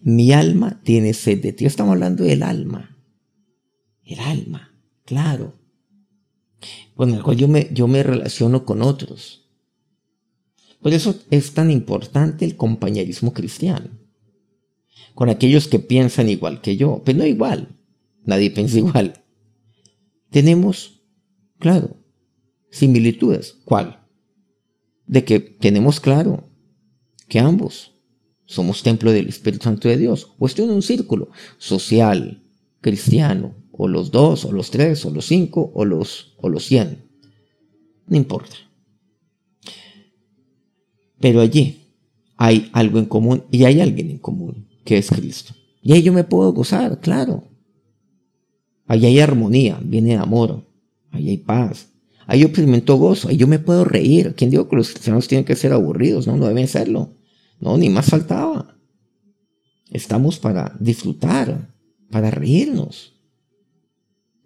Mi 0.00 0.32
alma 0.32 0.80
tiene 0.82 1.12
sed 1.12 1.42
de 1.42 1.52
ti. 1.52 1.66
Estamos 1.66 1.92
hablando 1.92 2.24
del 2.24 2.42
alma. 2.42 2.96
El 4.04 4.20
alma 4.20 4.74
claro, 5.04 5.54
con 6.94 7.12
el 7.12 7.22
cual 7.22 7.36
yo 7.36 7.48
me, 7.48 7.68
yo 7.72 7.86
me 7.88 8.02
relaciono 8.02 8.64
con 8.64 8.82
otros. 8.82 9.48
Por 10.80 10.92
eso 10.92 11.18
es 11.30 11.54
tan 11.54 11.70
importante 11.70 12.44
el 12.44 12.56
compañerismo 12.56 13.32
cristiano, 13.32 13.90
con 15.14 15.28
aquellos 15.28 15.68
que 15.68 15.78
piensan 15.78 16.28
igual 16.28 16.60
que 16.60 16.76
yo, 16.76 17.02
pero 17.04 17.18
no 17.18 17.26
igual, 17.26 17.68
nadie 18.24 18.50
piensa 18.50 18.78
igual. 18.78 19.24
Tenemos, 20.30 21.02
claro, 21.58 21.96
similitudes. 22.70 23.56
¿Cuál? 23.64 24.04
De 25.06 25.24
que 25.24 25.40
tenemos 25.40 26.00
claro 26.00 26.48
que 27.28 27.38
ambos 27.38 27.92
somos 28.46 28.82
templo 28.82 29.12
del 29.12 29.28
Espíritu 29.28 29.64
Santo 29.64 29.88
de 29.88 29.96
Dios, 29.96 30.32
o 30.38 30.46
estoy 30.46 30.66
en 30.66 30.72
un 30.72 30.82
círculo 30.82 31.30
social, 31.58 32.42
cristiano, 32.80 33.54
o 33.72 33.88
los 33.88 34.10
dos, 34.10 34.44
o 34.44 34.52
los 34.52 34.70
tres, 34.70 35.04
o 35.04 35.10
los 35.10 35.26
cinco, 35.26 35.72
o 35.74 35.84
los, 35.84 36.34
o 36.38 36.48
los 36.48 36.64
cien. 36.64 37.08
No 38.06 38.16
importa. 38.16 38.56
Pero 41.18 41.40
allí 41.40 41.80
hay 42.36 42.68
algo 42.72 42.98
en 42.98 43.06
común 43.06 43.44
y 43.50 43.64
hay 43.64 43.80
alguien 43.80 44.10
en 44.10 44.18
común, 44.18 44.68
que 44.84 44.98
es 44.98 45.10
Cristo. 45.10 45.54
Y 45.82 45.92
ahí 45.92 46.02
yo 46.02 46.12
me 46.12 46.24
puedo 46.24 46.52
gozar, 46.52 47.00
claro. 47.00 47.44
Allí 48.86 49.06
hay 49.06 49.20
armonía, 49.20 49.80
viene 49.82 50.16
amor, 50.16 50.66
ahí 51.10 51.30
hay 51.30 51.38
paz. 51.38 51.88
Ahí 52.26 52.40
yo 52.40 52.46
experimento 52.46 52.96
gozo, 52.96 53.28
ahí 53.28 53.36
yo 53.36 53.46
me 53.46 53.58
puedo 53.58 53.84
reír. 53.84 54.34
¿Quién 54.36 54.50
dijo 54.50 54.68
que 54.68 54.76
los 54.76 54.90
cristianos 54.90 55.28
tienen 55.28 55.44
que 55.44 55.56
ser 55.56 55.72
aburridos? 55.72 56.26
No, 56.26 56.36
no 56.36 56.46
deben 56.46 56.68
serlo. 56.68 57.16
No, 57.60 57.76
ni 57.76 57.90
más 57.90 58.06
faltaba. 58.06 58.76
Estamos 59.90 60.38
para 60.38 60.76
disfrutar, 60.80 61.74
para 62.10 62.30
reírnos. 62.30 63.14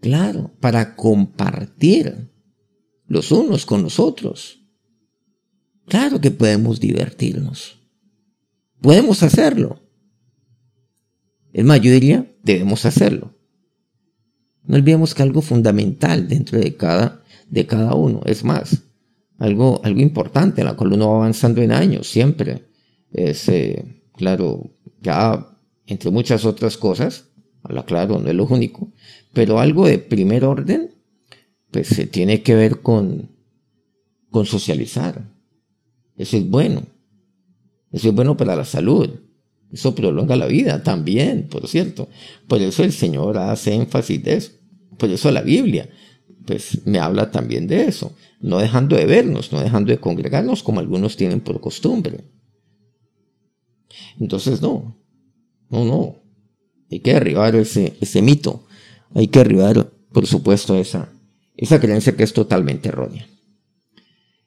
Claro, 0.01 0.53
para 0.61 0.97
compartir 0.97 2.31
los 3.07 3.33
unos 3.33 3.65
con 3.67 3.83
los 3.83 3.99
otros. 3.99 4.61
Claro 5.87 6.21
que 6.21 6.31
podemos 6.31 6.81
divertirnos. 6.81 7.79
Podemos 8.81 9.23
hacerlo. 9.23 9.81
Es 11.53 11.65
más, 11.65 11.81
yo 11.81 11.91
diría, 11.91 12.37
debemos 12.43 12.85
hacerlo. 12.85 13.38
No 14.69 14.77
olvidemos 14.77 15.15
que 15.15 15.25
algo 15.25 15.43
fundamental 15.43 16.29
dentro 16.29 16.61
de 16.61 16.77
cada, 16.77 17.23
de 17.51 17.67
cada 17.67 17.95
uno, 17.95 18.21
es 18.25 18.45
más, 18.45 18.85
algo, 19.39 19.81
algo 19.83 20.01
importante 20.01 20.61
en 20.61 20.69
la 20.69 20.77
cual 20.77 20.93
uno 20.93 21.11
va 21.11 21.17
avanzando 21.17 21.61
en 21.61 21.73
años 21.73 22.09
siempre, 22.09 22.69
es, 23.13 23.49
eh, 23.49 24.03
claro, 24.17 24.71
ya 25.01 25.49
entre 25.87 26.11
muchas 26.11 26.45
otras 26.45 26.77
cosas, 26.77 27.25
Habla 27.63 27.85
claro, 27.85 28.19
no 28.19 28.29
es 28.29 28.35
lo 28.35 28.47
único. 28.47 28.93
Pero 29.33 29.59
algo 29.59 29.87
de 29.87 29.99
primer 29.99 30.45
orden, 30.45 30.95
pues 31.71 31.89
se 31.89 32.07
tiene 32.07 32.43
que 32.43 32.55
ver 32.55 32.81
con, 32.81 33.31
con 34.31 34.47
socializar. 34.47 35.31
Eso 36.17 36.37
es 36.37 36.49
bueno. 36.49 36.83
Eso 37.93 38.09
es 38.09 38.15
bueno 38.15 38.37
para 38.37 38.57
la 38.57 38.65
salud. 38.65 39.11
Eso 39.73 39.95
prolonga 39.95 40.37
la 40.37 40.47
vida 40.47 40.83
también, 40.83 41.49
por 41.49 41.69
cierto. 41.69 42.09
Por 42.47 42.63
eso 42.63 42.85
el 42.85 42.93
Señor 42.93 43.37
hace 43.37 43.75
énfasis 43.75 44.23
de 44.23 44.35
eso. 44.35 44.53
Por 44.99 45.11
eso 45.11 45.31
la 45.31 45.43
Biblia, 45.43 45.89
pues 46.45 46.87
me 46.87 46.99
habla 46.99 47.31
también 47.31 47.67
de 47.67 47.85
eso. 47.87 48.15
No 48.41 48.59
dejando 48.59 48.97
de 48.97 49.07
vernos, 49.07 49.53
no 49.53 49.61
dejando 49.61 49.93
de 49.93 49.99
congregarnos 49.99 50.63
como 50.63 50.81
algunos 50.81 51.17
tienen 51.17 51.41
por 51.41 51.61
costumbre. 51.61 52.25
Entonces, 54.21 54.61
no. 54.61 54.97
No, 55.71 55.85
no. 55.85 56.17
Hay 56.91 57.01
que 57.01 57.13
derribar 57.13 57.55
ese, 57.55 57.97
ese 58.01 58.23
mito. 58.23 58.67
Hay 59.15 59.29
que 59.29 59.41
derribar, 59.41 59.91
por 60.13 60.27
supuesto, 60.27 60.77
esa, 60.77 61.13
esa 61.57 61.81
creencia 61.81 62.17
que 62.17 62.25
es 62.25 62.33
totalmente 62.33 62.89
errónea. 62.89 63.29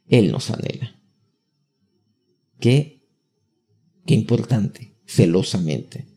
Él 0.07 0.31
nos 0.31 0.49
anhela. 0.51 0.95
Qué, 2.59 3.07
qué 4.05 4.13
importante, 4.13 4.97
celosamente, 5.05 6.07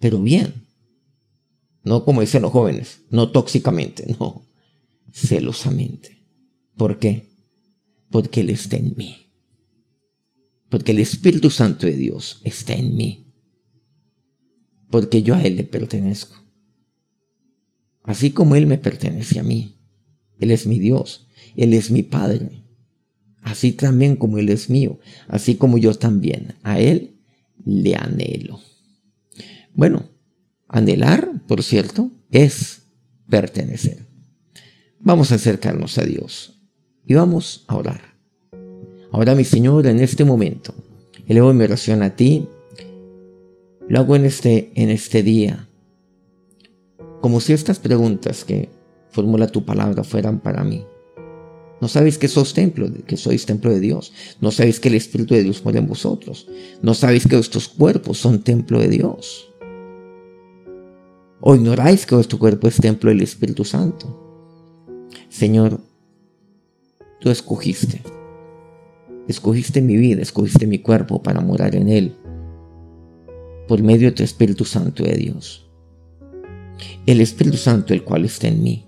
pero 0.00 0.20
bien. 0.20 0.61
No 1.84 2.04
como 2.04 2.20
dicen 2.20 2.42
los 2.42 2.52
jóvenes, 2.52 3.00
no 3.10 3.30
tóxicamente, 3.30 4.16
no, 4.18 4.46
celosamente. 5.12 6.24
¿Por 6.76 6.98
qué? 6.98 7.28
Porque 8.10 8.40
Él 8.40 8.50
está 8.50 8.76
en 8.76 8.94
mí. 8.96 9.16
Porque 10.68 10.92
el 10.92 11.00
Espíritu 11.00 11.50
Santo 11.50 11.86
de 11.86 11.96
Dios 11.96 12.40
está 12.44 12.74
en 12.74 12.96
mí. 12.96 13.32
Porque 14.90 15.22
yo 15.22 15.34
a 15.34 15.42
Él 15.42 15.56
le 15.56 15.64
pertenezco. 15.64 16.36
Así 18.02 18.30
como 18.30 18.56
Él 18.56 18.66
me 18.66 18.78
pertenece 18.78 19.38
a 19.38 19.42
mí. 19.42 19.78
Él 20.38 20.50
es 20.50 20.66
mi 20.66 20.78
Dios. 20.78 21.26
Él 21.56 21.74
es 21.74 21.90
mi 21.90 22.02
Padre. 22.02 22.64
Así 23.42 23.72
también 23.72 24.16
como 24.16 24.38
Él 24.38 24.48
es 24.48 24.70
mío. 24.70 24.98
Así 25.28 25.56
como 25.56 25.78
yo 25.78 25.94
también. 25.94 26.54
A 26.62 26.80
Él 26.80 27.16
le 27.64 27.96
anhelo. 27.96 28.60
Bueno, 29.74 30.11
anhelar, 30.72 31.30
por 31.46 31.62
cierto, 31.62 32.10
es 32.30 32.82
pertenecer. 33.28 34.06
Vamos 34.98 35.30
a 35.30 35.36
acercarnos 35.36 35.98
a 35.98 36.04
Dios 36.04 36.60
y 37.06 37.14
vamos 37.14 37.64
a 37.68 37.76
orar. 37.76 38.00
Ahora, 39.12 39.34
mi 39.34 39.44
Señor, 39.44 39.86
en 39.86 40.00
este 40.00 40.24
momento, 40.24 40.74
elevo 41.26 41.52
mi 41.52 41.64
oración 41.64 42.02
a 42.02 42.16
ti. 42.16 42.48
Lo 43.88 44.00
hago 44.00 44.16
en 44.16 44.24
este, 44.24 44.72
en 44.74 44.88
este 44.88 45.22
día. 45.22 45.68
Como 47.20 47.40
si 47.40 47.52
estas 47.52 47.78
preguntas 47.78 48.44
que 48.44 48.70
formula 49.10 49.48
tu 49.48 49.64
palabra 49.64 50.02
fueran 50.02 50.40
para 50.40 50.64
mí. 50.64 50.84
No 51.80 51.88
sabéis 51.88 52.16
que 52.16 52.28
sos 52.28 52.54
templo, 52.54 52.88
que 53.06 53.16
sois 53.16 53.44
templo 53.44 53.70
de 53.70 53.80
Dios. 53.80 54.12
No 54.40 54.50
sabéis 54.50 54.80
que 54.80 54.88
el 54.88 54.94
Espíritu 54.94 55.34
de 55.34 55.42
Dios 55.42 55.62
muere 55.64 55.80
en 55.80 55.88
vosotros. 55.88 56.46
No 56.80 56.94
sabéis 56.94 57.26
que 57.26 57.36
vuestros 57.36 57.68
cuerpos 57.68 58.18
son 58.18 58.42
templo 58.42 58.78
de 58.78 58.88
Dios. 58.88 59.51
O 61.42 61.54
ignoráis 61.54 62.06
que 62.06 62.14
vuestro 62.14 62.38
cuerpo 62.38 62.68
es 62.68 62.76
templo 62.76 63.10
del 63.10 63.20
Espíritu 63.20 63.64
Santo. 63.64 64.18
Señor, 65.28 65.80
tú 67.20 67.28
escogiste 67.28 68.00
Escogiste 69.28 69.80
mi 69.80 69.96
vida, 69.96 70.20
escogiste 70.20 70.66
mi 70.66 70.80
cuerpo 70.80 71.22
para 71.22 71.40
morar 71.40 71.76
en 71.76 71.88
él, 71.88 72.14
por 73.68 73.82
medio 73.82 74.10
de 74.10 74.16
tu 74.16 74.22
Espíritu 74.24 74.64
Santo 74.64 75.04
de 75.04 75.16
Dios. 75.16 75.70
El 77.06 77.20
Espíritu 77.20 77.56
Santo, 77.56 77.94
el 77.94 78.02
cual 78.02 78.24
está 78.24 78.48
en 78.48 78.62
mí, 78.62 78.86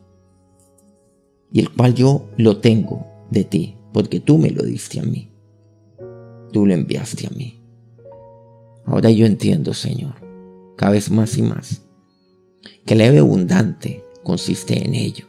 y 1.52 1.60
el 1.60 1.70
cual 1.70 1.94
yo 1.94 2.28
lo 2.36 2.58
tengo 2.58 3.06
de 3.30 3.44
ti, 3.44 3.76
porque 3.92 4.18
tú 4.18 4.38
me 4.38 4.50
lo 4.50 4.64
diste 4.64 4.98
a 4.98 5.04
mí. 5.04 5.30
Tú 6.52 6.66
lo 6.66 6.74
enviaste 6.74 7.28
a 7.28 7.30
mí. 7.30 7.60
Ahora 8.86 9.10
yo 9.10 9.24
entiendo, 9.24 9.72
Señor, 9.72 10.14
cada 10.76 10.92
vez 10.92 11.10
más 11.10 11.38
y 11.38 11.42
más, 11.42 11.82
que 12.84 12.94
la 12.94 13.10
vida 13.10 13.20
abundante 13.20 14.04
consiste 14.22 14.84
en 14.84 14.94
ello. 14.94 15.26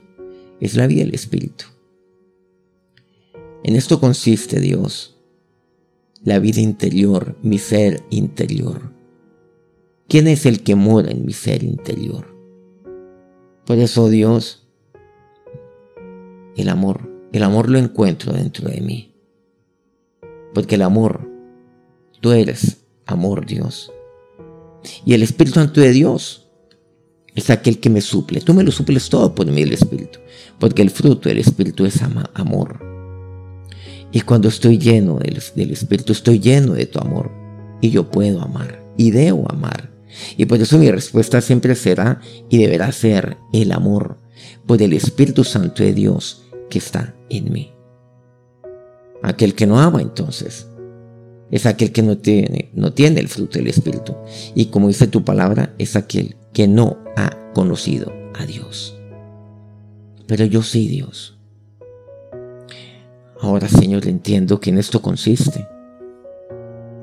Es 0.60 0.76
la 0.76 0.88
vida 0.88 1.04
del 1.04 1.13
Espíritu. 1.13 1.65
En 3.63 3.76
esto 3.76 4.00
consiste 4.00 4.60
Dios, 4.60 5.17
la 6.24 6.39
vida 6.39 6.62
interior, 6.62 7.38
mi 7.41 7.58
ser 7.58 8.04
interior. 8.10 8.93
¿Quién 10.08 10.28
es 10.28 10.45
el 10.45 10.63
que 10.63 10.76
mora 10.76 11.12
en 11.12 11.26
mi 11.26 11.34
ser 11.34 11.63
interior? 11.63 12.36
Por 13.65 13.80
eso 13.80 14.10
Dios, 14.10 14.67
el 16.56 16.69
amor, 16.69 17.10
el 17.34 17.41
amor 17.41 17.69
lo 17.69 17.80
encuentro 17.80 18.34
dentro 18.34 18.69
de 18.69 18.82
mí. 18.82 19.15
Porque 20.54 20.76
el 20.76 20.84
amor, 20.84 21.28
tú 22.21 22.32
eres 22.32 22.86
amor 23.06 23.45
Dios. 23.45 23.91
Y 25.06 25.15
el 25.15 25.24
Espíritu 25.24 25.60
Santo 25.60 25.82
de 25.82 25.91
Dios 25.91 26.44
es 27.36 27.50
aquel 27.50 27.80
que 27.80 27.89
me 27.89 28.02
suple. 28.02 28.39
Tú 28.41 28.54
me 28.54 28.63
lo 28.63 28.71
suples 28.71 29.10
todo 29.10 29.36
por 29.36 29.45
mí 29.45 29.62
el 29.62 29.74
Espíritu. 29.74 30.19
Porque 30.60 30.82
el 30.82 30.89
fruto 30.89 31.30
del 31.30 31.38
Espíritu 31.39 31.86
es 31.86 32.02
amor. 32.02 32.80
Y 34.12 34.21
cuando 34.21 34.48
estoy 34.48 34.78
lleno 34.78 35.19
del, 35.19 35.38
Espíritu, 35.71 36.13
estoy 36.13 36.39
lleno 36.39 36.74
de 36.74 36.86
tu 36.86 37.00
amor. 37.00 37.32
Y 37.82 37.89
yo 37.89 38.10
puedo 38.10 38.41
amar. 38.41 38.82
Y 38.98 39.12
debo 39.12 39.52
amar. 39.52 39.91
Y 40.38 40.45
por 40.45 40.62
eso 40.62 40.78
mi 40.78 40.89
respuesta 40.89 41.41
siempre 41.41 41.76
será 41.76 42.21
y 42.50 42.60
deberá 42.60 42.89
ser 42.93 43.38
el 43.52 43.74
amor 43.74 44.17
por 44.65 44.82
el 44.82 44.93
Espíritu 44.93 45.43
Santo 45.43 45.84
de 45.84 45.93
Dios 45.93 46.43
que 46.69 46.78
está 46.78 47.13
en 47.30 47.52
mí. 47.52 47.74
Aquel 49.21 49.56
que 49.56 49.67
no 49.67 49.78
ama 49.78 50.02
entonces 50.02 50.67
es 51.52 51.65
aquel 51.65 51.91
que 51.91 52.02
no 52.02 52.17
tiene, 52.17 52.71
no 52.74 52.93
tiene 52.93 53.19
el 53.19 53.28
fruto 53.28 53.60
del 53.60 53.67
Espíritu. 53.67 54.15
Y 54.56 54.67
como 54.67 54.88
dice 54.88 55.08
tu 55.08 55.26
palabra, 55.26 55.74
es 55.78 55.98
aquel 55.98 56.38
que 56.56 56.70
no 56.70 56.98
ha 57.18 57.52
conocido 57.54 58.13
a 58.34 58.46
Dios. 58.46 58.98
Pero 60.26 60.46
yo 60.46 60.63
sí, 60.63 60.88
Dios. 60.88 61.38
Ahora, 63.41 63.68
Señor, 63.68 64.08
entiendo 64.08 64.62
que 64.62 64.70
en 64.70 64.78
esto 64.78 65.02
consiste. 65.02 65.68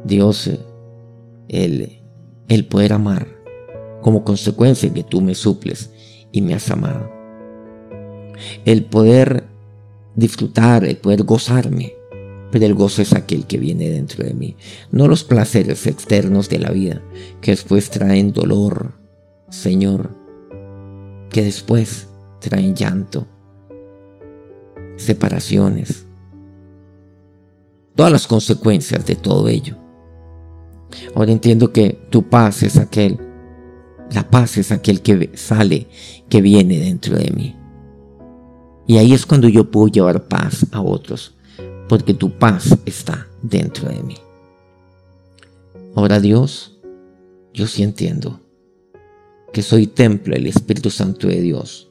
Dios, 0.05 0.51
el, 1.49 2.01
el 2.49 2.65
poder 2.65 2.95
amar 2.95 3.29
como 4.01 4.25
consecuencia 4.25 4.93
que 4.93 5.05
tú 5.05 5.21
me 5.21 5.35
suples 5.35 5.91
y 6.33 6.41
me 6.41 6.55
has 6.55 6.71
amado. 6.71 7.11
El 8.65 8.87
poder 8.87 9.45
disfrutar, 10.17 10.85
el 10.85 10.97
poder 10.97 11.25
gozarme, 11.25 11.93
pero 12.51 12.65
el 12.65 12.75
gozo 12.75 13.03
es 13.03 13.13
aquel 13.13 13.47
que 13.47 13.59
viene 13.59 13.91
dentro 13.91 14.25
de 14.25 14.33
mí, 14.33 14.57
no 14.91 15.09
los 15.09 15.25
placeres 15.25 15.87
externos 15.87 16.49
de 16.49 16.59
la 16.59 16.71
vida 16.71 17.03
que 17.41 17.51
después 17.51 17.91
traen 17.91 18.33
dolor, 18.33 19.02
Señor, 19.53 20.17
que 21.29 21.43
después 21.45 22.09
traen 22.41 22.75
llanto, 22.75 23.27
separaciones, 24.97 26.07
todas 27.95 28.11
las 28.11 28.27
consecuencias 28.27 29.05
de 29.05 29.15
todo 29.15 29.49
ello. 29.49 29.77
Ahora 31.15 31.33
entiendo 31.33 31.71
que 31.71 32.01
tu 32.09 32.31
paz 32.31 32.63
es 32.63 32.79
aquel, 32.79 33.19
la 34.11 34.31
paz 34.31 34.57
es 34.57 34.73
aquel 34.73 35.03
que 35.03 35.33
sale, 35.35 35.87
que 36.31 36.41
viene 36.41 36.79
dentro 36.79 37.19
de 37.19 37.31
mí. 37.31 37.55
Y 38.87 38.97
ahí 38.97 39.13
es 39.13 39.27
cuando 39.27 39.51
yo 39.51 39.71
puedo 39.71 39.89
llevar 39.89 40.29
paz 40.29 40.65
a 40.73 40.81
otros, 40.81 41.35
porque 41.91 42.15
tu 42.15 42.39
paz 42.39 42.79
está 42.87 43.27
dentro 43.43 43.91
de 43.91 44.03
mí. 44.03 44.17
Ahora 45.95 46.21
Dios, 46.21 46.81
yo 47.53 47.67
sí 47.67 47.83
entiendo 47.83 48.41
que 49.53 49.63
soy 49.63 49.87
templo 49.87 50.35
del 50.35 50.47
Espíritu 50.47 50.91
Santo 50.91 51.29
de 51.29 51.41
Dios 51.41 51.91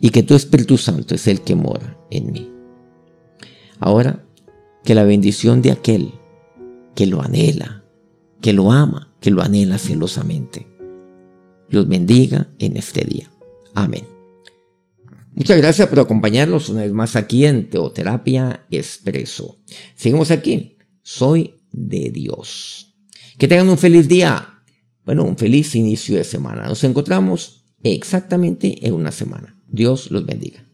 y 0.00 0.10
que 0.10 0.22
tu 0.22 0.34
Espíritu 0.34 0.78
Santo 0.78 1.14
es 1.14 1.26
el 1.26 1.40
que 1.40 1.54
mora 1.54 1.98
en 2.10 2.32
mí. 2.32 2.50
Ahora 3.78 4.24
que 4.84 4.94
la 4.94 5.04
bendición 5.04 5.62
de 5.62 5.72
aquel 5.72 6.12
que 6.94 7.06
lo 7.06 7.22
anhela, 7.22 7.84
que 8.40 8.52
lo 8.52 8.70
ama, 8.70 9.14
que 9.20 9.30
lo 9.30 9.42
anhela 9.42 9.78
celosamente, 9.78 10.66
los 11.68 11.88
bendiga 11.88 12.48
en 12.58 12.76
este 12.76 13.04
día. 13.04 13.30
Amén. 13.74 14.06
Muchas 15.34 15.56
gracias 15.56 15.88
por 15.88 16.00
acompañarnos 16.00 16.68
una 16.68 16.82
vez 16.82 16.92
más 16.92 17.16
aquí 17.16 17.46
en 17.46 17.70
Teoterapia 17.70 18.66
Expreso. 18.70 19.58
Seguimos 19.96 20.30
aquí. 20.30 20.76
Soy 21.02 21.54
de 21.72 22.10
Dios. 22.10 22.94
Que 23.38 23.48
tengan 23.48 23.70
un 23.70 23.78
feliz 23.78 24.08
día. 24.08 24.51
Bueno, 25.04 25.24
un 25.24 25.36
feliz 25.36 25.74
inicio 25.74 26.16
de 26.16 26.24
semana. 26.24 26.66
Nos 26.66 26.84
encontramos 26.84 27.66
exactamente 27.82 28.86
en 28.86 28.94
una 28.94 29.12
semana. 29.12 29.60
Dios 29.68 30.10
los 30.10 30.24
bendiga. 30.24 30.71